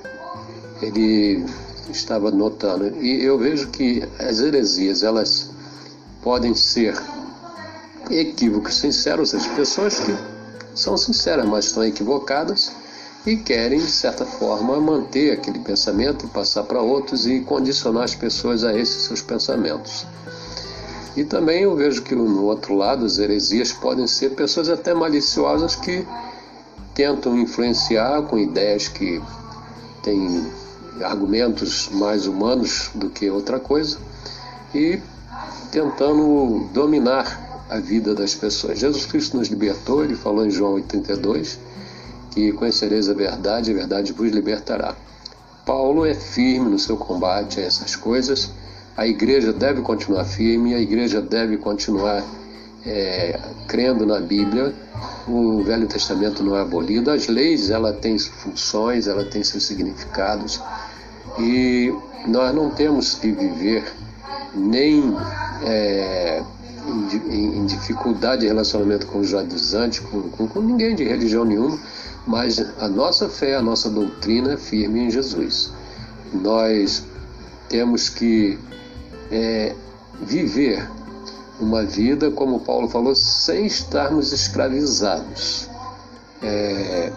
ele 0.80 1.44
estava 1.90 2.30
notando. 2.30 2.96
E 3.02 3.22
eu 3.24 3.38
vejo 3.38 3.68
que 3.68 4.02
as 4.18 4.38
heresias 4.38 5.02
elas 5.02 5.50
podem 6.22 6.54
ser 6.54 6.94
equívocos 8.10 8.76
sinceros, 8.76 9.34
as 9.34 9.46
pessoas 9.46 9.98
que 10.00 10.16
são 10.74 10.96
sinceras, 10.96 11.46
mas 11.46 11.66
estão 11.66 11.84
equivocadas 11.84 12.72
e 13.26 13.36
querem, 13.36 13.80
de 13.80 13.90
certa 13.90 14.24
forma, 14.24 14.80
manter 14.80 15.32
aquele 15.32 15.58
pensamento 15.58 16.28
passar 16.28 16.62
para 16.62 16.80
outros 16.80 17.26
e 17.26 17.40
condicionar 17.40 18.04
as 18.04 18.14
pessoas 18.14 18.62
a 18.62 18.78
esses 18.78 19.02
seus 19.02 19.20
pensamentos. 19.20 20.06
E 21.16 21.24
também 21.24 21.62
eu 21.62 21.74
vejo 21.74 22.02
que 22.02 22.14
no 22.14 22.44
outro 22.44 22.74
lado 22.74 23.04
as 23.04 23.18
heresias 23.18 23.72
podem 23.72 24.06
ser 24.06 24.30
pessoas 24.30 24.68
até 24.68 24.94
maliciosas 24.94 25.74
que 25.74 26.06
tentam 26.94 27.36
influenciar 27.38 28.22
com 28.22 28.38
ideias 28.38 28.86
que 28.86 29.20
têm 30.02 30.46
argumentos 31.02 31.88
mais 31.90 32.26
humanos 32.26 32.90
do 32.94 33.10
que 33.10 33.28
outra 33.30 33.58
coisa 33.58 33.98
e 34.74 35.00
tentando 35.70 36.68
dominar 36.72 37.45
a 37.68 37.78
vida 37.78 38.14
das 38.14 38.34
pessoas. 38.34 38.78
Jesus 38.78 39.06
Cristo 39.06 39.36
nos 39.36 39.48
libertou, 39.48 40.04
ele 40.04 40.14
falou 40.14 40.46
em 40.46 40.50
João 40.50 40.74
82 40.74 41.58
que 42.30 42.52
conhecereis 42.52 43.08
a 43.08 43.14
verdade, 43.14 43.70
a 43.70 43.74
verdade 43.74 44.12
vos 44.12 44.30
libertará. 44.30 44.94
Paulo 45.64 46.04
é 46.04 46.14
firme 46.14 46.68
no 46.68 46.78
seu 46.78 46.96
combate 46.96 47.58
a 47.60 47.62
essas 47.64 47.96
coisas. 47.96 48.50
A 48.96 49.06
igreja 49.06 49.52
deve 49.52 49.80
continuar 49.80 50.24
firme, 50.24 50.74
a 50.74 50.78
igreja 50.78 51.20
deve 51.20 51.56
continuar 51.56 52.22
é, 52.84 53.40
crendo 53.66 54.04
na 54.04 54.20
Bíblia. 54.20 54.74
O 55.26 55.62
Velho 55.62 55.86
Testamento 55.86 56.44
não 56.44 56.56
é 56.56 56.60
abolido. 56.60 57.10
As 57.10 57.26
leis 57.26 57.70
ela 57.70 57.92
tem 57.92 58.18
funções, 58.18 59.06
ela 59.08 59.24
tem 59.24 59.42
seus 59.42 59.64
significados 59.64 60.60
e 61.38 61.92
nós 62.26 62.54
não 62.54 62.70
temos 62.70 63.14
que 63.14 63.30
viver 63.30 63.84
nem 64.54 65.14
é, 65.64 66.42
em, 66.86 67.58
em, 67.58 67.66
dificuldade 67.66 68.42
de 68.42 68.46
relacionamento 68.46 69.06
com 69.06 69.20
os 69.20 69.28
judaizantes, 69.28 70.00
com, 70.00 70.22
com, 70.30 70.46
com 70.46 70.60
ninguém 70.60 70.94
de 70.94 71.04
religião 71.04 71.44
nenhuma, 71.44 71.78
mas 72.26 72.58
a 72.78 72.88
nossa 72.88 73.28
fé, 73.28 73.56
a 73.56 73.62
nossa 73.62 73.88
doutrina 73.90 74.54
é 74.54 74.56
firme 74.56 75.00
em 75.00 75.10
Jesus. 75.10 75.72
Nós 76.32 77.04
temos 77.68 78.08
que 78.08 78.58
é, 79.30 79.74
viver 80.20 80.88
uma 81.60 81.84
vida, 81.84 82.30
como 82.30 82.60
Paulo 82.60 82.88
falou, 82.88 83.14
sem 83.14 83.66
estarmos 83.66 84.32
escravizados, 84.32 85.68
é, 86.42 87.12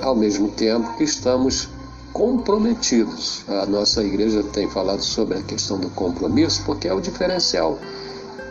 ao 0.00 0.14
mesmo 0.14 0.48
tempo 0.48 0.96
que 0.96 1.04
estamos 1.04 1.68
comprometidos. 2.12 3.44
A 3.48 3.66
nossa 3.66 4.02
igreja 4.02 4.42
tem 4.42 4.68
falado 4.68 5.02
sobre 5.02 5.38
a 5.38 5.42
questão 5.42 5.78
do 5.78 5.90
compromisso, 5.90 6.62
porque 6.64 6.88
é 6.88 6.94
o 6.94 7.00
diferencial. 7.00 7.78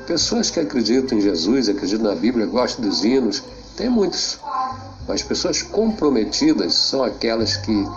Pessoas 0.10 0.50
que 0.50 0.60
acreditam 0.60 1.20
em 1.20 1.22
Jesus, 1.22 1.70
acreditam 1.70 2.10
na 2.10 2.16
Bíblia, 2.16 2.48
gostam 2.48 2.84
dos 2.84 3.06
hinos, 3.06 3.44
tem 3.78 3.92
muitos. 3.92 4.40
Mas 5.08 5.22
pessoas 5.22 5.62
comprometidas 5.62 6.74
são 6.74 7.04
aquelas 7.04 7.56
que 7.58 7.88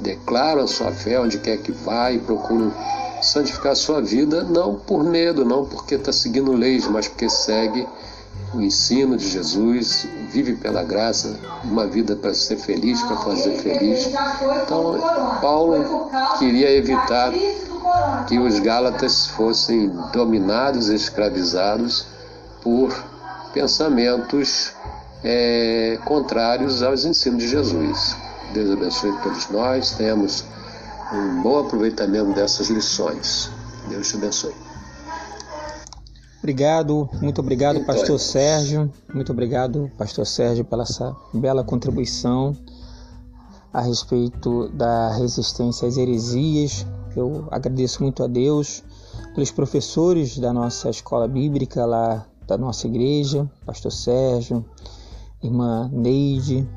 declaram 0.00 0.68
sua 0.68 0.92
fé 0.92 1.18
onde 1.18 1.38
quer 1.38 1.56
que 1.56 1.72
vá 1.72 2.12
e 2.12 2.20
procuram 2.20 2.72
santificar 3.20 3.74
sua 3.74 4.00
vida, 4.00 4.44
não 4.44 4.76
por 4.76 5.02
medo, 5.02 5.44
não 5.44 5.64
porque 5.64 5.96
está 5.96 6.12
seguindo 6.12 6.52
leis, 6.52 6.86
mas 6.86 7.08
porque 7.08 7.28
segue 7.28 7.88
o 8.54 8.60
ensino 8.60 9.16
de 9.16 9.28
Jesus, 9.28 10.06
vive 10.30 10.54
pela 10.54 10.84
graça, 10.84 11.40
uma 11.64 11.88
vida 11.88 12.14
para 12.14 12.34
ser 12.34 12.56
feliz, 12.56 13.02
para 13.02 13.16
fazer 13.16 13.56
feliz. 13.56 14.06
Então, 14.64 14.96
Paulo 15.40 16.08
queria 16.38 16.70
evitar 16.70 17.32
que 18.28 18.38
os 18.38 18.58
Gálatas 18.60 19.26
fossem 19.26 19.90
dominados, 20.12 20.88
escravizados 20.88 22.06
por 22.62 22.92
pensamentos 23.52 24.72
é, 25.24 25.98
contrários 26.04 26.82
aos 26.82 27.04
ensinos 27.04 27.42
de 27.42 27.48
Jesus. 27.48 28.16
Deus 28.54 28.70
abençoe 28.70 29.12
todos 29.22 29.48
nós, 29.50 29.92
tenhamos 29.92 30.44
um 31.12 31.42
bom 31.42 31.60
aproveitamento 31.60 32.32
dessas 32.32 32.68
lições. 32.68 33.50
Deus 33.88 34.08
te 34.08 34.16
abençoe. 34.16 34.54
Obrigado, 36.38 37.08
muito 37.20 37.40
obrigado, 37.40 37.76
então, 37.76 37.94
Pastor 37.94 38.18
Sérgio. 38.18 38.92
Muito 39.14 39.30
obrigado, 39.30 39.90
Pastor 39.96 40.26
Sérgio, 40.26 40.64
pela 40.64 40.82
essa 40.82 41.14
bela 41.32 41.62
contribuição 41.62 42.56
a 43.72 43.80
respeito 43.80 44.68
da 44.70 45.14
resistência 45.14 45.86
às 45.86 45.96
heresias. 45.96 46.84
Eu 47.16 47.46
agradeço 47.50 48.02
muito 48.02 48.22
a 48.22 48.26
Deus 48.26 48.82
pelos 49.34 49.50
professores 49.50 50.38
da 50.38 50.52
nossa 50.52 50.90
escola 50.90 51.28
bíblica 51.28 51.84
lá 51.84 52.26
da 52.46 52.58
nossa 52.58 52.86
igreja, 52.86 53.48
Pastor 53.64 53.92
Sérgio, 53.92 54.64
irmã 55.42 55.90
Neide, 55.92 56.68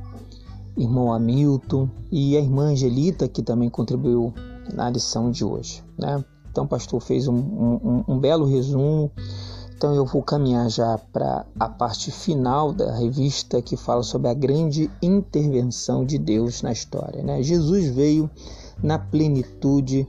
irmão 0.77 1.13
Hamilton 1.13 1.89
e 2.11 2.37
a 2.37 2.39
irmã 2.39 2.71
Angelita, 2.71 3.27
que 3.27 3.41
também 3.41 3.69
contribuiu 3.69 4.33
na 4.73 4.89
lição 4.89 5.31
de 5.31 5.43
hoje. 5.43 5.83
Né? 5.97 6.23
Então, 6.51 6.65
o 6.65 6.67
pastor 6.67 7.01
fez 7.01 7.27
um, 7.27 7.35
um, 7.35 8.03
um 8.07 8.19
belo 8.19 8.45
resumo 8.45 9.11
então 9.77 9.93
eu 9.93 10.05
vou 10.05 10.23
caminhar 10.23 10.69
já 10.69 10.97
para 11.11 11.45
a 11.59 11.67
parte 11.67 12.09
final 12.09 12.71
da 12.71 12.95
revista 12.95 13.61
que 13.61 13.75
fala 13.75 14.03
sobre 14.03 14.29
a 14.29 14.33
grande 14.33 14.89
intervenção 15.01 16.05
de 16.05 16.17
Deus 16.17 16.61
na 16.61 16.71
história. 16.71 17.21
Né? 17.21 17.43
Jesus 17.43 17.89
veio 17.89 18.29
na 18.81 18.97
plenitude 18.97 20.07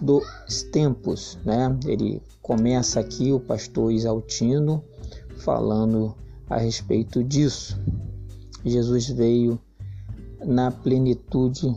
dos 0.00 0.62
tempos. 0.72 1.38
Né? 1.44 1.76
Ele 1.86 2.22
começa 2.42 3.00
aqui, 3.00 3.32
o 3.32 3.40
pastor 3.40 3.92
Isaltino, 3.92 4.82
falando 5.38 6.14
a 6.48 6.56
respeito 6.56 7.22
disso. 7.22 7.78
Jesus 8.64 9.08
veio 9.08 9.58
na 10.44 10.70
plenitude 10.70 11.74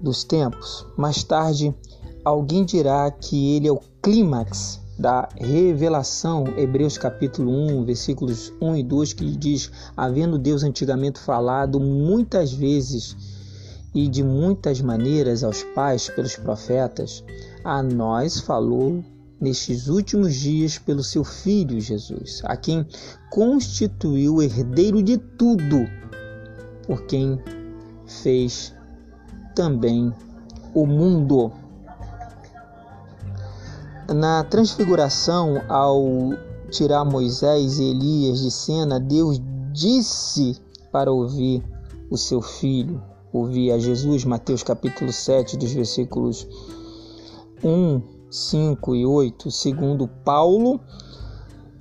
dos 0.00 0.24
tempos. 0.24 0.86
Mais 0.96 1.22
tarde, 1.22 1.74
alguém 2.24 2.64
dirá 2.64 3.10
que 3.10 3.56
ele 3.56 3.68
é 3.68 3.72
o 3.72 3.80
clímax 4.02 4.80
da 4.98 5.28
revelação, 5.34 6.44
Hebreus 6.58 6.98
capítulo 6.98 7.50
1, 7.50 7.84
versículos 7.84 8.52
1 8.60 8.76
e 8.76 8.82
2, 8.82 9.12
que 9.14 9.36
diz: 9.36 9.70
Havendo 9.96 10.38
Deus 10.38 10.62
antigamente 10.62 11.18
falado 11.18 11.80
muitas 11.80 12.52
vezes 12.52 13.16
e 13.94 14.08
de 14.08 14.22
muitas 14.22 14.80
maneiras 14.80 15.42
aos 15.42 15.62
pais 15.62 16.08
pelos 16.08 16.36
profetas, 16.36 17.24
a 17.64 17.82
nós 17.82 18.40
falou 18.40 19.04
nestes 19.40 19.88
últimos 19.88 20.34
dias 20.34 20.78
pelo 20.78 21.02
seu 21.02 21.24
Filho 21.24 21.80
Jesus, 21.80 22.42
a 22.44 22.56
quem 22.56 22.86
constituiu 23.30 24.42
herdeiro 24.42 25.02
de 25.02 25.16
tudo, 25.16 25.86
por 26.86 27.02
quem 27.06 27.40
fez 28.06 28.74
também 29.54 30.12
o 30.74 30.86
mundo. 30.86 31.52
Na 34.14 34.44
transfiguração, 34.44 35.62
ao 35.68 36.32
tirar 36.70 37.04
Moisés 37.04 37.78
e 37.78 37.84
Elias 37.90 38.40
de 38.40 38.50
cena, 38.50 39.00
Deus 39.00 39.40
disse 39.72 40.60
para 40.92 41.10
ouvir 41.10 41.62
o 42.10 42.16
seu 42.16 42.42
filho, 42.42 43.00
ouvir 43.32 43.72
a 43.72 43.78
Jesus, 43.78 44.24
Mateus 44.24 44.62
capítulo 44.62 45.12
7, 45.12 45.56
dos 45.56 45.72
versículos 45.72 46.46
1, 47.62 48.02
5 48.30 48.96
e 48.96 49.06
8, 49.06 49.50
segundo 49.50 50.08
Paulo, 50.08 50.80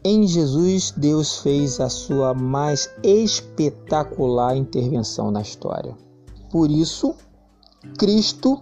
em 0.04 0.26
Jesus 0.28 0.92
Deus 0.96 1.40
fez 1.40 1.80
a 1.80 1.90
sua 1.90 2.34
mais 2.34 2.90
espetacular 3.04 4.56
intervenção 4.56 5.32
na 5.32 5.42
história. 5.42 5.98
Por 6.50 6.72
isso, 6.72 7.16
Cristo 7.98 8.62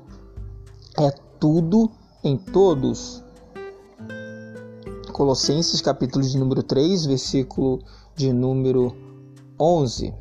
é 0.97 1.12
tudo 1.39 1.89
em 2.23 2.38
todos. 2.38 3.23
Colossenses 5.13 5.82
capítulo 5.82 6.23
de 6.26 6.38
número 6.38 6.62
3, 6.63 7.06
versículo 7.06 7.80
de 8.15 8.34
número 8.34 8.95
11. 9.60 10.13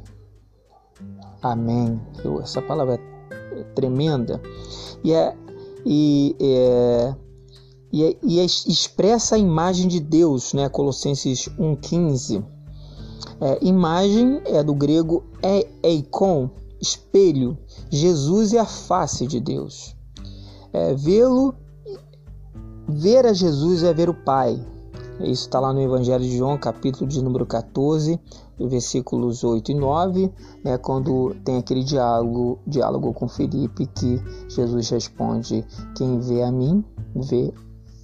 Amém. 1.43 2.01
Essa 2.43 2.63
palavra 2.63 3.01
é 3.53 3.63
tremenda. 3.75 4.41
E 5.05 5.13
é, 5.13 5.37
e 5.85 6.37
é, 6.41 7.17
e, 7.93 8.05
é, 8.05 8.17
e 8.23 8.41
é, 8.41 8.45
expressa 8.45 9.37
a 9.37 9.39
imagem 9.39 9.89
de 9.89 10.01
Deus, 10.01 10.53
né? 10.53 10.69
Colossenses 10.69 11.49
1,15. 11.59 12.45
É, 13.41 13.59
imagem 13.65 14.41
é 14.45 14.63
do 14.63 14.75
grego 14.75 15.25
eikon, 15.83 16.51
espelho. 16.81 17.57
Jesus 17.91 18.53
é 18.53 18.59
a 18.59 18.67
face 18.67 19.27
de 19.27 19.41
Deus. 19.41 19.95
É, 20.73 20.95
Vê-lo, 20.95 21.55
ver 22.89 23.27
a 23.27 23.33
Jesus 23.33 23.83
é 23.83 23.93
ver 23.93 24.09
o 24.09 24.15
Pai. 24.15 24.63
Isso 25.21 25.47
está 25.47 25.61
lá 25.61 25.73
no 25.73 25.81
Evangelho 25.81 26.23
de 26.23 26.37
João, 26.37 26.59
capítulo 26.59 27.07
de 27.07 27.23
número 27.23 27.47
14, 27.47 28.21
versículos 28.59 29.45
8 29.45 29.73
e 29.73 29.75
9, 29.75 30.33
né, 30.65 30.79
quando 30.79 31.35
tem 31.45 31.59
aquele 31.59 31.85
diálogo, 31.85 32.59
diálogo 32.67 33.13
com 33.13 33.29
Felipe 33.29 33.87
que 33.87 34.21
Jesus 34.49 34.91
responde: 34.91 35.65
Quem 35.97 36.19
vê 36.21 36.43
a 36.43 36.51
mim, 36.51 36.85
vê 37.15 37.53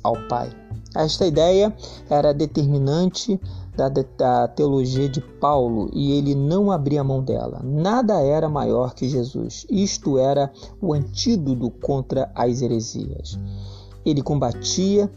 ao 0.03 0.17
Pai. 0.29 0.51
Esta 0.95 1.27
ideia 1.27 1.75
era 2.11 2.35
determinante 2.35 3.41
da, 3.75 3.89
da, 3.89 4.49
teologia 4.49 5.09
de 5.09 5.21
Paulo 5.21 5.89
e 5.93 6.13
ele 6.13 6.35
não 6.35 6.71
abria 6.71 7.03
mão 7.03 7.23
dela. 7.23 7.61
Nada 7.65 8.21
era 8.21 8.49
maior 8.49 8.95
que 8.95 9.09
Jesus. 9.09 9.67
Isto 9.71 10.19
era 10.19 10.53
o 10.81 10.93
antídoto 10.93 11.71
contra 11.71 12.31
as 12.35 12.61
heresias. 12.61 13.39
Ele 14.05 14.21
combatia 14.21 15.11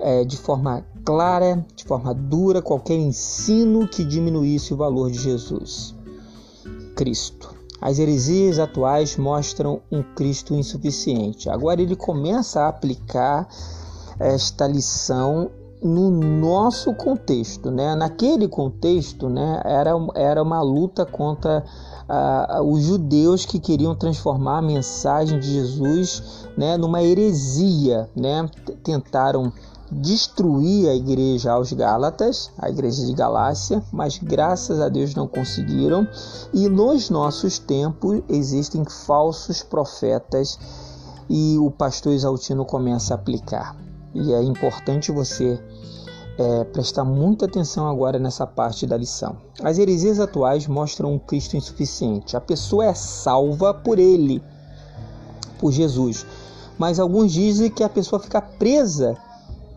é, 0.00 0.24
de 0.24 0.36
forma 0.36 0.84
clara, 1.06 1.64
de 1.76 1.84
forma 1.84 2.12
dura, 2.12 2.60
qualquer 2.60 2.96
ensino 2.96 3.86
que 3.86 4.04
diminuísse 4.04 4.74
o 4.74 4.76
valor 4.76 5.08
de 5.08 5.18
Jesus, 5.20 5.94
Cristo. 6.96 7.54
As 7.80 8.00
heresias 8.00 8.58
atuais 8.58 9.16
mostram 9.16 9.80
um 9.92 10.02
Cristo 10.02 10.54
insuficiente. 10.54 11.48
Agora 11.48 11.80
ele 11.80 11.94
começa 11.94 12.62
a 12.62 12.68
aplicar 12.68 13.46
esta 14.18 14.66
lição 14.66 15.50
no 15.80 16.10
nosso 16.10 16.92
contexto, 16.94 17.70
né? 17.70 17.94
Naquele 17.94 18.48
contexto, 18.48 19.28
né, 19.28 19.60
era, 19.64 19.92
era 20.14 20.42
uma 20.42 20.60
luta 20.60 21.06
contra 21.06 21.64
uh, 22.08 22.62
os 22.62 22.84
judeus 22.84 23.44
que 23.44 23.58
queriam 23.58 23.94
transformar 23.94 24.58
a 24.58 24.62
mensagem 24.62 25.38
de 25.38 25.52
Jesus, 25.52 26.48
né, 26.56 26.76
numa 26.76 27.02
heresia, 27.02 28.08
né? 28.14 28.48
Tentaram 28.82 29.52
destruir 29.90 30.88
a 30.88 30.94
igreja 30.94 31.52
aos 31.52 31.72
Gálatas, 31.72 32.50
a 32.58 32.68
igreja 32.68 33.06
de 33.06 33.12
Galácia, 33.12 33.82
mas 33.92 34.18
graças 34.18 34.80
a 34.80 34.88
Deus 34.88 35.14
não 35.14 35.28
conseguiram. 35.28 36.06
E 36.52 36.68
nos 36.68 37.08
nossos 37.08 37.58
tempos 37.58 38.20
existem 38.28 38.84
falsos 38.84 39.62
profetas 39.62 40.58
e 41.28 41.56
o 41.58 41.70
pastor 41.70 42.12
Exaltino 42.12 42.64
começa 42.64 43.14
a 43.14 43.16
aplicar. 43.16 43.76
E 44.14 44.32
é 44.32 44.42
importante 44.42 45.12
você 45.12 45.60
é, 46.38 46.64
prestar 46.64 47.04
muita 47.04 47.46
atenção 47.46 47.88
agora 47.88 48.18
nessa 48.18 48.46
parte 48.46 48.86
da 48.86 48.96
lição. 48.96 49.36
As 49.62 49.78
heresias 49.78 50.20
atuais 50.20 50.66
mostram 50.66 51.14
um 51.14 51.18
Cristo 51.18 51.56
insuficiente. 51.56 52.36
A 52.36 52.40
pessoa 52.40 52.84
é 52.84 52.94
salva 52.94 53.72
por 53.72 53.98
ele, 53.98 54.42
por 55.58 55.72
Jesus. 55.72 56.26
Mas 56.78 57.00
alguns 57.00 57.32
dizem 57.32 57.70
que 57.70 57.82
a 57.82 57.88
pessoa 57.88 58.20
fica 58.20 58.40
presa 58.40 59.16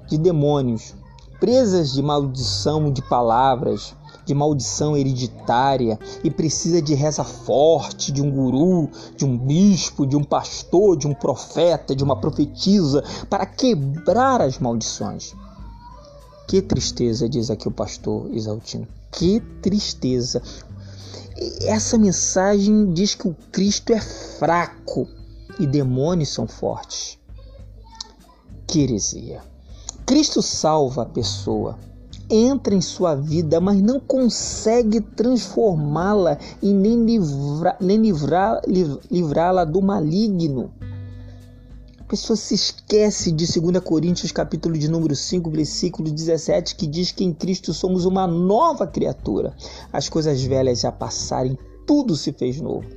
de 0.07 0.17
demônios, 0.17 0.93
presas 1.39 1.93
de 1.93 2.01
maldição 2.01 2.91
de 2.91 3.01
palavras, 3.01 3.95
de 4.25 4.35
maldição 4.35 4.97
hereditária 4.97 5.97
e 6.23 6.29
precisa 6.29 6.81
de 6.81 6.93
reza 6.93 7.23
forte, 7.23 8.11
de 8.11 8.21
um 8.21 8.29
guru, 8.29 8.89
de 9.15 9.25
um 9.25 9.37
bispo, 9.37 10.05
de 10.05 10.15
um 10.15 10.23
pastor, 10.23 10.97
de 10.97 11.07
um 11.07 11.13
profeta, 11.13 11.95
de 11.95 12.03
uma 12.03 12.15
profetisa 12.15 13.03
para 13.29 13.45
quebrar 13.45 14.41
as 14.41 14.59
maldições. 14.59 15.33
Que 16.49 16.63
tristeza, 16.63 17.29
diz 17.29 17.51
aqui 17.51 17.67
o 17.67 17.71
pastor 17.71 18.27
Isaltino. 18.33 18.87
Que 19.11 19.39
tristeza. 19.61 20.41
Essa 21.61 21.95
mensagem 21.95 22.91
diz 22.91 23.13
que 23.13 23.27
o 23.27 23.35
Cristo 23.51 23.93
é 23.93 24.01
fraco 24.01 25.07
e 25.59 25.67
demônios 25.67 26.29
são 26.29 26.47
fortes. 26.47 27.19
Que 28.65 28.81
heresia. 28.81 29.43
Cristo 30.07 30.41
salva 30.41 31.03
a 31.03 31.05
pessoa, 31.05 31.77
entra 32.27 32.73
em 32.73 32.81
sua 32.81 33.13
vida, 33.13 33.61
mas 33.61 33.79
não 33.79 33.99
consegue 33.99 35.01
transformá-la 35.01 36.39
e 36.63 36.73
nem, 36.73 37.05
livrá-la 39.11 39.65
do 39.65 39.83
maligno. 39.83 40.73
Pessoa 42.09 42.35
se 42.35 42.55
esquece 42.55 43.31
de 43.31 43.45
2 43.45 43.83
Coríntios 43.83 44.31
capítulo 44.31 44.75
de 44.75 44.89
número 44.89 45.15
5, 45.15 45.47
versículo 45.51 46.09
17, 46.09 46.75
que 46.75 46.87
diz 46.87 47.11
que 47.11 47.23
em 47.23 47.31
Cristo 47.31 47.71
somos 47.71 48.03
uma 48.03 48.25
nova 48.25 48.87
criatura. 48.87 49.55
As 49.93 50.09
coisas 50.09 50.41
velhas 50.41 50.79
já 50.79 50.91
passaram, 50.91 51.55
tudo 51.85 52.15
se 52.15 52.33
fez 52.33 52.59
novo. 52.59 52.89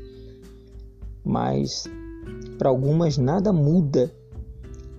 Mas 1.23 1.85
para 2.57 2.71
algumas 2.71 3.19
nada 3.19 3.53
muda 3.53 4.11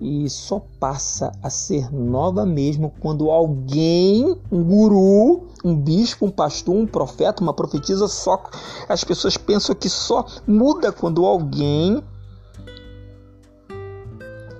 e 0.00 0.30
só 0.30 0.64
passa 0.78 1.32
a 1.42 1.50
ser 1.50 1.92
nova 1.92 2.46
mesmo 2.46 2.94
quando 3.00 3.32
alguém, 3.32 4.38
um 4.48 4.62
guru, 4.62 5.48
um 5.64 5.74
bispo, 5.74 6.26
um 6.26 6.30
pastor, 6.30 6.76
um 6.76 6.86
profeta, 6.86 7.42
uma 7.42 7.52
profetisa, 7.52 8.06
só 8.06 8.44
as 8.88 9.02
pessoas 9.02 9.36
pensam 9.36 9.74
que 9.74 9.88
só 9.88 10.24
muda 10.46 10.92
quando 10.92 11.26
alguém 11.26 12.00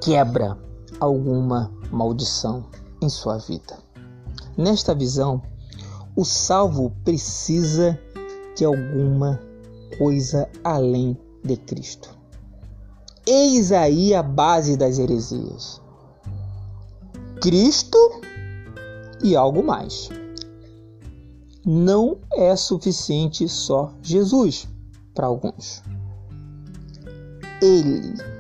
quebra 0.05 0.59
alguma 1.01 1.73
maldição 1.91 2.67
em 3.01 3.09
sua 3.09 3.39
vida. 3.39 3.79
Nesta 4.55 4.95
visão, 4.95 5.41
o 6.15 6.27
salvo 6.27 6.91
precisa 7.03 7.99
de 8.55 8.67
alguma 8.67 9.41
coisa 9.97 10.47
além 10.63 11.19
de 11.43 11.57
Cristo. 11.57 12.11
Eis 13.27 13.73
aí 13.73 14.15
a 14.15 14.23
base 14.23 14.77
das 14.77 14.99
heresias: 14.99 15.81
Cristo 17.41 17.99
e 19.23 19.35
algo 19.35 19.63
mais. 19.63 20.11
Não 21.65 22.19
é 22.31 22.55
suficiente 22.57 23.49
só 23.49 23.91
Jesus 24.03 24.69
para 25.15 25.29
alguns. 25.29 25.83
Ele, 27.63 28.34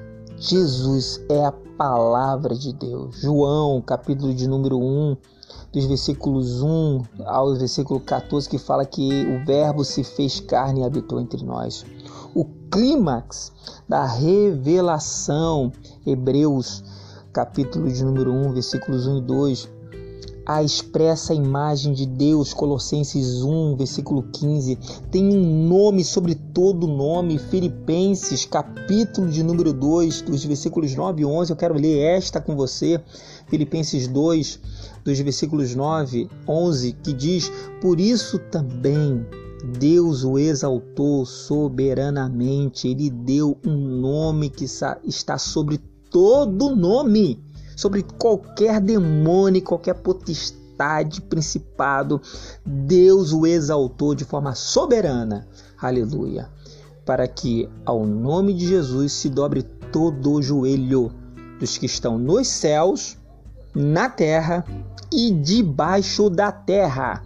Jesus, 0.46 1.24
é 1.30 1.42
a 1.42 1.52
palavra 1.52 2.54
de 2.54 2.70
Deus. 2.74 3.16
João, 3.18 3.80
capítulo 3.80 4.35
de 4.35 4.46
número 4.46 4.78
1, 4.78 5.16
dos 5.72 5.87
versículos 5.87 6.61
1 6.61 7.02
ao 7.24 7.54
versículo 7.54 7.98
14, 7.98 8.46
que 8.50 8.59
fala 8.59 8.85
que 8.85 9.24
o 9.24 9.42
Verbo 9.46 9.83
se 9.87 10.04
fez 10.04 10.40
carne 10.40 10.80
e 10.80 10.85
habitou 10.85 11.18
entre 11.18 11.42
nós. 11.42 11.87
O 12.35 12.44
clímax 12.70 13.52
da 13.88 14.04
revelação, 14.04 15.72
Hebreus, 16.07 16.85
capítulo 17.33 17.90
de 17.90 18.04
número 18.04 18.30
1, 18.30 18.52
versículos 18.52 19.07
1 19.07 19.16
e 19.16 19.20
2, 19.22 19.68
a 20.46 20.62
expressa 20.62 21.33
imagem 21.33 21.94
de 21.94 22.04
Deus, 22.04 22.52
Colossenses 22.52 23.42
1, 23.42 23.76
versículo 23.76 24.22
15, 24.24 24.78
tem 25.11 25.35
um 25.35 25.66
nome 25.66 26.04
sobre 26.04 26.35
todo 26.35 26.87
nome, 26.87 27.38
Filipenses, 27.38 28.44
capítulo 28.44 29.28
de 29.28 29.42
número 29.42 29.72
2, 29.72 30.22
dos 30.22 30.44
versículos 30.44 30.94
9 30.94 31.22
e 31.22 31.24
11, 31.24 31.50
eu 31.50 31.57
quero 31.57 31.74
ler 31.74 31.98
esta 31.98 32.40
com 32.40 32.54
você, 32.54 33.00
Filipenses 33.48 34.07
2, 34.07 34.61
dos 35.02 35.18
versículos 35.18 35.74
9, 35.74 36.28
11, 36.46 36.92
que 37.02 37.12
diz: 37.12 37.50
Por 37.80 37.98
isso 37.98 38.38
também 38.38 39.24
Deus 39.78 40.24
o 40.24 40.38
exaltou 40.38 41.24
soberanamente, 41.24 42.87
ele 42.87 43.09
deu 43.09 43.57
um 43.66 43.76
nome 43.76 44.50
que 44.50 44.64
está 44.64 45.38
sobre 45.38 45.80
todo 46.11 46.76
nome 46.76 47.43
sobre 47.76 48.02
qualquer 48.02 48.80
demônio, 48.80 49.62
qualquer 49.62 49.94
potestade, 49.94 51.20
principado. 51.20 52.20
Deus 52.64 53.32
o 53.32 53.46
exaltou 53.46 54.14
de 54.14 54.24
forma 54.24 54.54
soberana. 54.54 55.46
Aleluia. 55.80 56.48
Para 57.04 57.28
que 57.28 57.68
ao 57.84 58.06
nome 58.06 58.54
de 58.54 58.66
Jesus 58.66 59.12
se 59.12 59.28
dobre 59.28 59.62
todo 59.92 60.32
o 60.32 60.42
joelho 60.42 61.12
dos 61.58 61.78
que 61.78 61.87
estão 61.87 62.18
nos 62.18 62.48
céus, 62.48 63.16
na 63.74 64.08
terra 64.08 64.64
e 65.12 65.30
debaixo 65.30 66.30
da 66.30 66.50
terra. 66.50 67.24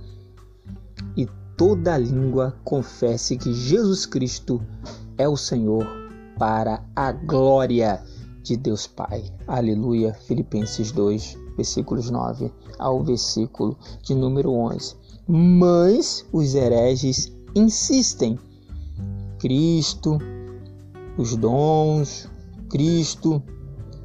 E 1.16 1.26
toda 1.56 1.96
língua 1.96 2.56
confesse 2.64 3.36
que 3.36 3.52
Jesus 3.52 4.06
Cristo 4.06 4.62
é 5.16 5.28
o 5.28 5.36
Senhor 5.36 5.86
para 6.38 6.82
a 6.94 7.10
glória 7.10 8.02
de 8.48 8.56
Deus 8.56 8.86
Pai. 8.86 9.24
Aleluia. 9.46 10.14
Filipenses 10.26 10.90
2, 10.90 11.36
versículos 11.54 12.08
9 12.08 12.50
ao 12.78 13.04
versículo 13.04 13.76
de 14.02 14.14
número 14.14 14.50
11. 14.52 14.96
Mas 15.26 16.24
os 16.32 16.54
hereges 16.54 17.30
insistem. 17.54 18.38
Cristo, 19.38 20.18
os 21.18 21.36
dons, 21.36 22.26
Cristo 22.70 23.42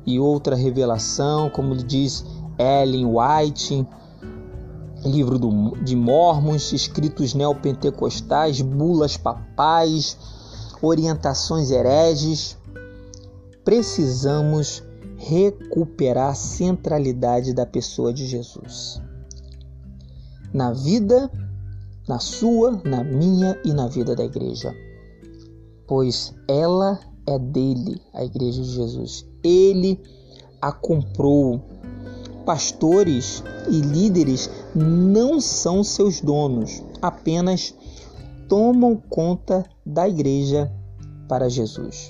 e 0.06 0.20
outra 0.20 0.58
revelação, 0.58 1.50
como 1.50 1.76
diz 1.76 2.26
Ellen 2.60 3.06
White, 3.06 3.88
livro 5.06 5.40
do, 5.40 5.78
de 5.78 5.96
Mormons, 5.96 6.74
escritos 6.74 7.34
neopentecostais, 7.34 8.62
bulas 8.62 9.16
papais, 9.16 10.18
orientações 10.82 11.72
hereges, 11.72 12.58
precisamos 13.64 14.84
recuperar 15.18 16.32
a 16.32 16.36
centralidade 16.36 17.54
da 17.54 17.66
pessoa 17.66 18.14
de 18.14 18.26
Jesus. 18.26 19.02
Na 20.54 20.72
vida, 20.72 21.32
na 22.08 22.20
sua, 22.20 22.82
na 22.84 23.04
minha 23.04 23.60
e 23.64 23.74
na 23.74 23.88
vida 23.88 24.16
da 24.16 24.24
igreja. 24.24 24.74
Pois 25.88 26.34
ela 26.48 27.00
é 27.26 27.40
dele, 27.40 28.02
a 28.14 28.24
igreja 28.24 28.62
de 28.62 28.72
Jesus. 28.72 29.26
Ele 29.44 30.00
a 30.62 30.72
comprou. 30.72 31.62
Pastores 32.46 33.42
e 33.70 33.80
líderes 33.80 34.50
não 34.76 35.40
são 35.40 35.82
seus 35.82 36.20
donos, 36.20 36.84
apenas 37.02 37.74
tomam 38.50 38.98
conta 39.10 39.66
da 39.86 40.10
igreja 40.10 40.70
para 41.30 41.50
Jesus 41.50 42.10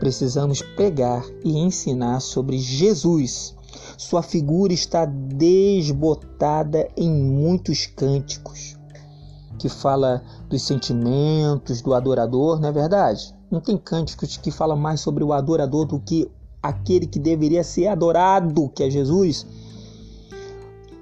precisamos 0.00 0.62
pregar 0.62 1.22
e 1.44 1.56
ensinar 1.58 2.20
sobre 2.20 2.58
Jesus. 2.58 3.54
Sua 3.96 4.22
figura 4.22 4.72
está 4.72 5.04
desbotada 5.04 6.88
em 6.96 7.12
muitos 7.12 7.86
cânticos 7.86 8.76
que 9.58 9.68
fala 9.68 10.24
dos 10.48 10.62
sentimentos 10.62 11.82
do 11.82 11.92
adorador, 11.92 12.58
não 12.58 12.70
é 12.70 12.72
verdade? 12.72 13.36
Não 13.50 13.60
tem 13.60 13.76
cânticos 13.76 14.38
que 14.38 14.50
fala 14.50 14.74
mais 14.74 15.00
sobre 15.00 15.22
o 15.22 15.34
adorador 15.34 15.84
do 15.84 16.00
que 16.00 16.30
aquele 16.62 17.06
que 17.06 17.18
deveria 17.18 17.62
ser 17.62 17.86
adorado, 17.88 18.70
que 18.70 18.82
é 18.82 18.90
Jesus. 18.90 19.46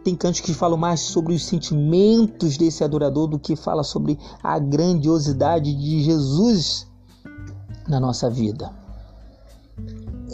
Tem 0.03 0.17
cânticos 0.17 0.51
que 0.51 0.59
falam 0.59 0.77
mais 0.77 1.01
sobre 1.01 1.35
os 1.35 1.47
sentimentos 1.47 2.57
desse 2.57 2.83
adorador 2.83 3.29
do 3.29 3.39
que 3.39 3.55
fala 3.55 3.85
sobre 3.85 4.19
a 4.43 4.59
grandiosidade 4.59 5.73
de 5.73 6.03
Jesus 6.03 6.89
na 7.87 8.01
nossa 8.01 8.29
vida 8.29 8.88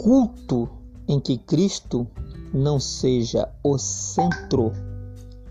culto 0.01 0.69
em 1.07 1.19
que 1.19 1.37
Cristo 1.37 2.07
não 2.53 2.79
seja 2.79 3.49
o 3.63 3.77
centro, 3.77 4.71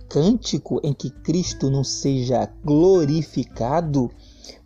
cântico 0.09 0.81
em 0.83 0.93
que 0.93 1.11
Cristo 1.11 1.71
não 1.71 1.85
seja 1.85 2.49
glorificado, 2.65 4.11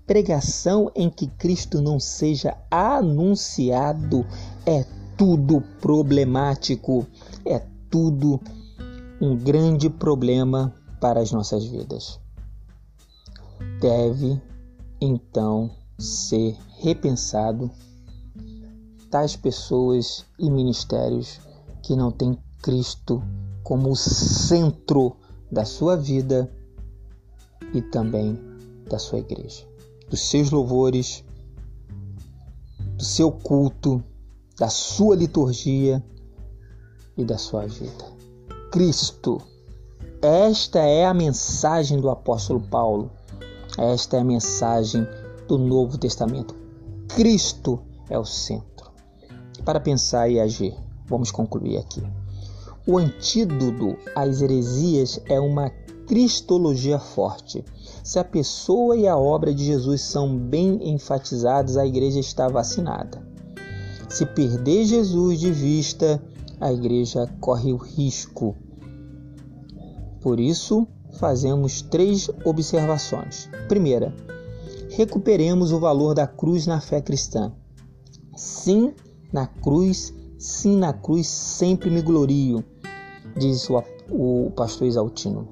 pregação 0.07 0.91
em 0.95 1.11
que 1.11 1.27
Cristo 1.27 1.83
não 1.83 1.99
seja 1.99 2.57
anunciado, 2.71 4.27
é 4.65 4.85
tudo 5.17 5.61
problemático, 5.81 7.07
é 7.45 7.63
tudo 7.91 8.41
um 9.21 9.37
grande 9.37 9.91
problema 9.91 10.73
para 11.01 11.21
as 11.21 11.33
nossas 11.33 11.65
vidas. 11.65 12.21
Deve 13.81 14.41
então 15.01 15.71
ser 15.99 16.57
repensado 16.79 17.71
tais 19.11 19.37
pessoas 19.37 20.25
e 20.39 20.51
ministérios 20.51 21.41
que 21.83 21.97
não 21.97 22.11
têm 22.11 22.39
Cristo 22.63 23.23
como 23.63 23.95
centro 23.97 25.17
da 25.51 25.65
sua 25.65 25.97
vida 25.97 26.51
e 27.73 27.81
também 27.81 28.39
da 28.89 28.99
sua 28.99 29.19
igreja, 29.19 29.67
dos 30.11 30.21
seus 30.21 30.51
louvores, 30.51 31.25
do 32.97 33.05
seu 33.05 33.31
culto, 33.31 34.03
da 34.59 34.69
sua 34.69 35.17
liturgia 35.17 36.03
e 37.17 37.25
da 37.25 37.39
sua 37.39 37.67
vida. 37.67 38.05
Cristo. 38.71 39.41
Esta 40.21 40.81
é 40.81 41.07
a 41.07 41.15
mensagem 41.15 42.01
do 42.01 42.11
apóstolo 42.11 42.61
Paulo. 42.61 43.11
Esta 43.79 44.17
é 44.17 44.21
a 44.21 44.25
mensagem 44.25 45.07
do 45.47 45.57
Novo 45.57 45.97
Testamento. 45.97 46.57
Cristo 47.07 47.81
é 48.11 48.19
o 48.19 48.25
centro 48.25 48.78
para 49.69 49.81
pensar 49.81 50.31
e 50.31 50.41
agir. 50.41 50.75
Vamos 51.05 51.31
concluir 51.31 51.77
aqui. 51.77 52.03
O 52.87 52.97
antídoto 52.97 53.99
às 54.17 54.41
heresias 54.41 55.21
é 55.27 55.39
uma 55.39 55.69
cristologia 56.07 56.99
forte. 56.99 57.63
Se 58.03 58.19
a 58.19 58.25
pessoa 58.25 58.97
e 58.97 59.07
a 59.07 59.15
obra 59.15 59.53
de 59.53 59.67
Jesus 59.67 60.01
são 60.01 60.39
bem 60.39 60.89
enfatizados, 60.89 61.77
a 61.77 61.85
igreja 61.85 62.19
está 62.19 62.49
vacinada. 62.49 63.23
Se 64.09 64.25
perder 64.25 64.87
Jesus 64.87 65.39
de 65.39 65.53
vista, 65.53 66.19
a 66.59 66.73
igreja 66.73 67.31
corre 67.39 67.71
o 67.71 67.77
risco. 67.77 68.57
Por 70.23 70.41
isso, 70.41 70.89
fazemos 71.19 71.83
três 71.83 72.31
observações. 72.43 73.51
Primeira, 73.69 74.15
recuperemos 74.93 75.73
o 75.73 75.79
valor 75.79 76.15
da 76.15 76.27
cruz 76.27 76.67
na 76.67 76.81
fé 76.81 77.03
cristã. 77.03 77.53
Sim, 78.35 78.95
na 79.33 79.47
cruz, 79.47 80.13
sim, 80.39 80.77
na 80.77 80.93
cruz 80.93 81.27
sempre 81.27 81.91
me 81.91 82.03
glorio, 82.03 82.65
diz 83.37 83.69
o, 83.69 83.83
o 84.11 84.51
pastor 84.55 84.87
Exaltino. 84.87 85.49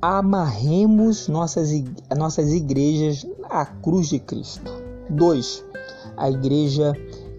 Amarremos 0.00 1.28
nossas, 1.28 1.70
nossas 2.16 2.52
igrejas 2.52 3.26
à 3.44 3.66
cruz 3.66 4.08
de 4.08 4.18
Cristo. 4.18 4.70
2. 5.10 5.64
A 6.16 6.30
igreja 6.30 6.92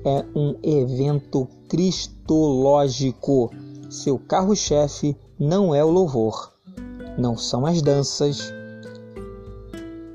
é 0.05 0.25
um 0.35 0.55
evento 0.63 1.47
cristológico. 1.67 3.51
Seu 3.89 4.19
carro-chefe 4.19 5.15
não 5.39 5.73
é 5.73 5.83
o 5.83 5.89
louvor, 5.89 6.53
não 7.17 7.37
são 7.37 7.65
as 7.65 7.81
danças, 7.81 8.53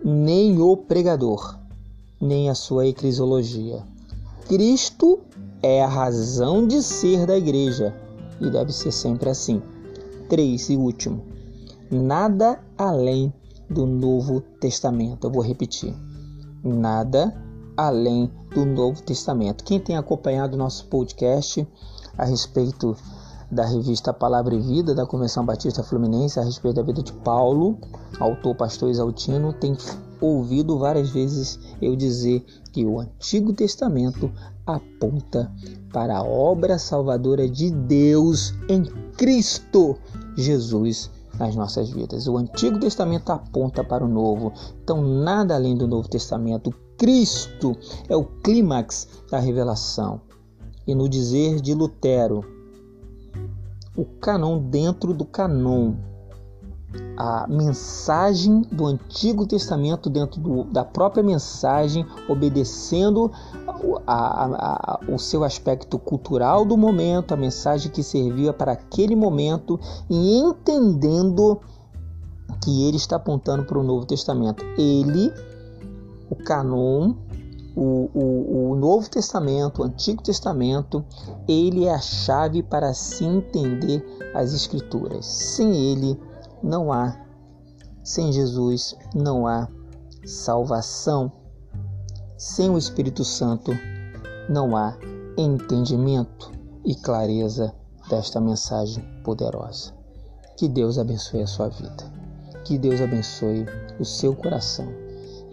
nem 0.05 0.61
o 0.61 0.77
pregador, 0.77 1.59
nem 2.21 2.51
a 2.51 2.55
sua 2.55 2.87
eclesiologia. 2.87 3.91
Cristo 4.46 5.20
é 5.62 5.83
a 5.83 5.88
razão 5.88 6.66
de 6.66 6.83
ser 6.83 7.26
da 7.26 7.37
igreja 7.37 7.94
e 8.40 8.50
deve 8.50 8.72
ser 8.72 8.92
sempre 8.92 9.31
assim. 9.31 9.62
3 10.28 10.70
e 10.70 10.76
último. 10.76 11.24
Nada 11.90 12.61
além 12.76 13.33
do 13.68 13.87
Novo 13.87 14.40
Testamento. 14.40 15.26
Eu 15.26 15.31
vou 15.31 15.42
repetir. 15.42 15.94
Nada 16.62 17.35
além 17.76 18.31
do 18.55 18.64
Novo 18.64 19.02
Testamento. 19.02 19.64
Quem 19.64 19.78
tem 19.78 19.96
acompanhado 19.96 20.57
nosso 20.57 20.87
podcast 20.87 21.66
a 22.18 22.24
respeito 22.24 22.96
da 23.53 23.67
revista 23.67 24.15
Palavra 24.15 24.55
e 24.55 24.61
Vida 24.61 24.95
da 24.95 25.05
Convenção 25.05 25.45
Batista 25.45 25.83
Fluminense 25.83 26.41
a 26.41 26.43
respeito 26.43 26.77
da 26.77 26.83
vida 26.83 27.03
de 27.03 27.12
Paulo, 27.12 27.77
autor 28.19 28.55
pastor 28.55 28.88
Exaltino, 28.88 29.53
tem 29.53 29.77
ouvido 30.23 30.79
várias 30.79 31.11
vezes 31.11 31.59
eu 31.81 31.95
dizer 31.95 32.43
que 32.73 32.87
o 32.87 32.99
Antigo 32.99 33.53
Testamento 33.53 34.33
aponta 34.67 35.53
para 35.93 36.17
a 36.17 36.23
obra 36.23 36.79
salvadora 36.79 37.47
de 37.47 37.71
Deus 37.71 38.55
em 38.71 38.85
Cristo 39.19 39.99
Jesus 40.35 41.11
nas 41.38 41.55
nossas 41.55 41.91
vidas. 41.91 42.27
O 42.27 42.38
Antigo 42.38 42.79
Testamento 42.79 43.31
aponta 43.31 43.85
para 43.85 44.03
o 44.03 44.09
Novo, 44.09 44.51
então 44.83 45.03
nada 45.03 45.55
além 45.55 45.77
do 45.77 45.87
Novo 45.87 46.09
Testamento. 46.09 46.73
Cristo 46.97 47.77
é 48.09 48.17
o 48.17 48.25
clímax 48.25 49.09
da 49.31 49.38
revelação. 49.38 50.23
E 50.87 50.95
no 50.95 51.09
dizer 51.09 51.61
de 51.61 51.75
Lutero, 51.75 52.62
o 53.96 54.05
canon 54.05 54.59
dentro 54.59 55.12
do 55.12 55.24
canon 55.24 55.94
a 57.16 57.46
mensagem 57.48 58.62
do 58.70 58.87
Antigo 58.87 59.46
Testamento 59.46 60.11
dentro 60.11 60.40
do, 60.40 60.64
da 60.64 60.85
própria 60.85 61.22
mensagem, 61.22 62.07
obedecendo 62.28 63.31
a, 64.07 64.44
a, 64.44 64.46
a, 64.46 65.00
o 65.09 65.18
seu 65.18 65.44
aspecto 65.44 65.98
cultural 65.98 66.64
do 66.64 66.76
momento, 66.76 67.33
a 67.33 67.37
mensagem 67.37 67.90
que 67.90 68.02
servia 68.02 68.52
para 68.52 68.72
aquele 68.72 69.14
momento 69.14 69.78
e 70.09 70.38
entendendo 70.38 71.61
que 72.62 72.87
ele 72.87 72.96
está 72.96 73.16
apontando 73.16 73.64
para 73.64 73.78
o 73.78 73.83
Novo 73.83 74.07
Testamento. 74.07 74.64
Ele, 74.78 75.33
o 76.31 76.37
canon, 76.37 77.14
o, 77.75 78.11
o, 78.15 78.71
o, 78.71 78.77
Novo 78.77 79.09
Testamento, 79.09 79.83
o 79.83 79.85
Antigo 79.85 80.23
Testamento, 80.23 81.05
ele 81.49 81.87
é 81.87 81.95
a 81.95 82.01
chave 82.01 82.63
para 82.63 82.93
se 82.93 83.25
entender 83.25 84.05
as 84.35 84.53
Escrituras. 84.53 85.27
Sem 85.27 85.75
ele, 85.75 86.21
não 86.63 86.93
há. 86.93 87.19
Sem 88.03 88.33
Jesus 88.33 88.97
não 89.15 89.47
há 89.47 89.69
salvação. 90.27 91.33
Sem 92.37 92.71
o 92.71 92.79
Espírito 92.79 93.25
Santo 93.25 93.73
não 94.49 94.77
há 94.77 94.97
entendimento 95.39 96.51
e 96.85 96.95
clareza 96.95 97.73
desta 98.09 98.41
mensagem 98.41 99.03
poderosa. 99.25 99.93
Que 100.57 100.69
Deus 100.69 100.99
abençoe 100.99 101.43
a 101.43 101.47
sua 101.47 101.69
vida. 101.69 102.13
Que 102.65 102.77
Deus 102.77 103.01
abençoe 103.01 103.67
o 103.99 104.05
seu 104.05 104.35
coração 104.35 105.02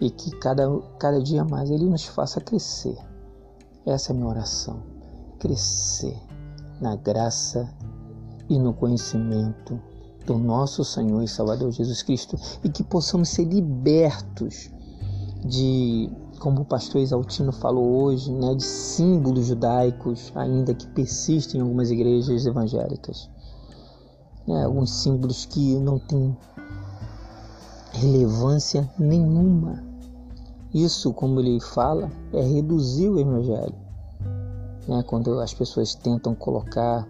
e 0.00 0.10
que 0.10 0.30
cada, 0.38 0.68
cada 0.98 1.20
dia 1.22 1.44
mais 1.44 1.70
Ele 1.70 1.84
nos 1.84 2.06
faça 2.06 2.40
crescer. 2.40 2.96
Essa 3.84 4.12
é 4.12 4.14
a 4.14 4.16
minha 4.16 4.28
oração. 4.28 4.82
Crescer 5.38 6.18
na 6.80 6.96
graça 6.96 7.68
e 8.48 8.58
no 8.58 8.72
conhecimento 8.72 9.78
do 10.26 10.38
nosso 10.38 10.84
Senhor 10.84 11.22
e 11.22 11.28
Salvador 11.28 11.70
Jesus 11.70 12.02
Cristo 12.02 12.36
e 12.64 12.68
que 12.68 12.82
possamos 12.82 13.28
ser 13.28 13.44
libertos 13.44 14.70
de, 15.44 16.10
como 16.38 16.62
o 16.62 16.64
pastor 16.64 17.00
Exaltino 17.00 17.52
falou 17.52 18.02
hoje, 18.02 18.32
né, 18.32 18.54
de 18.54 18.64
símbolos 18.64 19.46
judaicos 19.46 20.32
ainda 20.34 20.74
que 20.74 20.86
persistem 20.88 21.60
em 21.60 21.62
algumas 21.62 21.90
igrejas 21.90 22.46
evangélicas. 22.46 23.30
Né, 24.46 24.64
alguns 24.64 24.90
símbolos 24.90 25.44
que 25.44 25.76
não 25.78 25.98
têm 25.98 26.36
relevância 27.92 28.88
nenhuma. 28.98 29.89
Isso, 30.72 31.12
como 31.12 31.40
ele 31.40 31.60
fala, 31.60 32.10
é 32.32 32.40
reduzir 32.40 33.08
o 33.08 33.18
evangelho. 33.18 33.74
Né, 34.86 35.02
quando 35.06 35.38
as 35.40 35.52
pessoas 35.52 35.94
tentam 35.94 36.34
colocar 36.34 37.06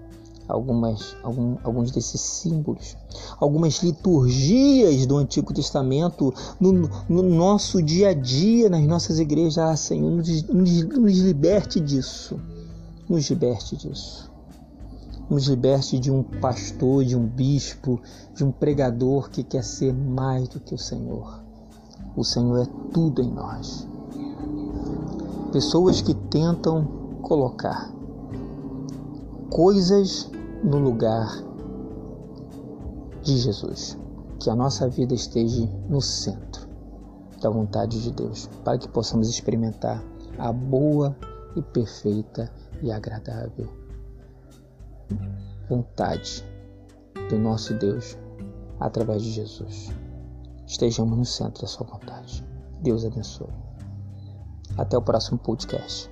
algumas, 0.49 1.17
algum, 1.23 1.57
alguns 1.63 1.91
desses 1.91 2.21
símbolos, 2.21 2.97
algumas 3.39 3.83
liturgias 3.83 5.07
do 5.07 5.17
Antigo 5.17 5.55
Testamento 5.55 6.35
no, 6.59 6.73
no 7.09 7.23
nosso 7.23 7.83
dia 7.83 8.11
a 8.11 8.15
dia, 8.15 8.69
nas 8.69 8.85
nossas 8.87 9.19
igrejas. 9.19 9.59
Ah, 9.59 9.77
Senhor, 9.77 10.11
nos, 10.11 10.43
nos, 10.45 10.85
nos 10.85 11.19
liberte 11.19 11.81
disso. 11.81 12.41
Nos 13.09 13.29
liberte 13.31 13.77
disso. 13.77 14.31
Nos 15.29 15.47
liberte 15.47 15.99
de 15.99 16.11
um 16.11 16.23
pastor, 16.23 17.05
de 17.05 17.17
um 17.17 17.27
bispo, 17.27 18.01
de 18.35 18.43
um 18.43 18.51
pregador 18.51 19.31
que 19.31 19.45
quer 19.45 19.63
ser 19.63 19.93
mais 19.93 20.49
do 20.49 20.59
que 20.59 20.75
o 20.75 20.79
Senhor. 20.79 21.50
O 22.17 22.25
Senhor 22.25 22.59
é 22.59 22.67
tudo 22.93 23.23
em 23.23 23.31
nós. 23.31 23.89
Pessoas 25.53 26.01
que 26.01 26.15
tentam 26.15 26.85
colocar 27.23 27.93
coisas 29.51 30.31
no 30.63 30.79
lugar 30.79 31.29
de 33.23 33.37
Jesus. 33.37 33.99
Que 34.39 34.49
a 34.49 34.55
nossa 34.55 34.89
vida 34.89 35.15
esteja 35.15 35.69
no 35.89 36.01
centro 36.01 36.69
da 37.41 37.51
vontade 37.51 38.03
de 38.03 38.11
Deus, 38.11 38.49
para 38.65 38.79
que 38.79 38.89
possamos 38.89 39.29
experimentar 39.29 40.03
a 40.39 40.53
boa 40.53 41.17
e 41.57 41.63
perfeita 41.63 42.51
e 42.83 42.91
agradável 42.93 43.81
vontade 45.69 46.45
do 47.29 47.39
nosso 47.39 47.75
Deus 47.75 48.19
através 48.79 49.23
de 49.23 49.31
Jesus. 49.31 49.91
Estejamos 50.71 51.19
no 51.19 51.25
centro 51.25 51.63
da 51.63 51.67
sua 51.67 51.85
vontade. 51.85 52.47
Deus 52.81 53.05
abençoe. 53.05 53.49
Até 54.79 54.97
o 54.97 55.03
próximo 55.03 55.37
podcast. 55.37 56.09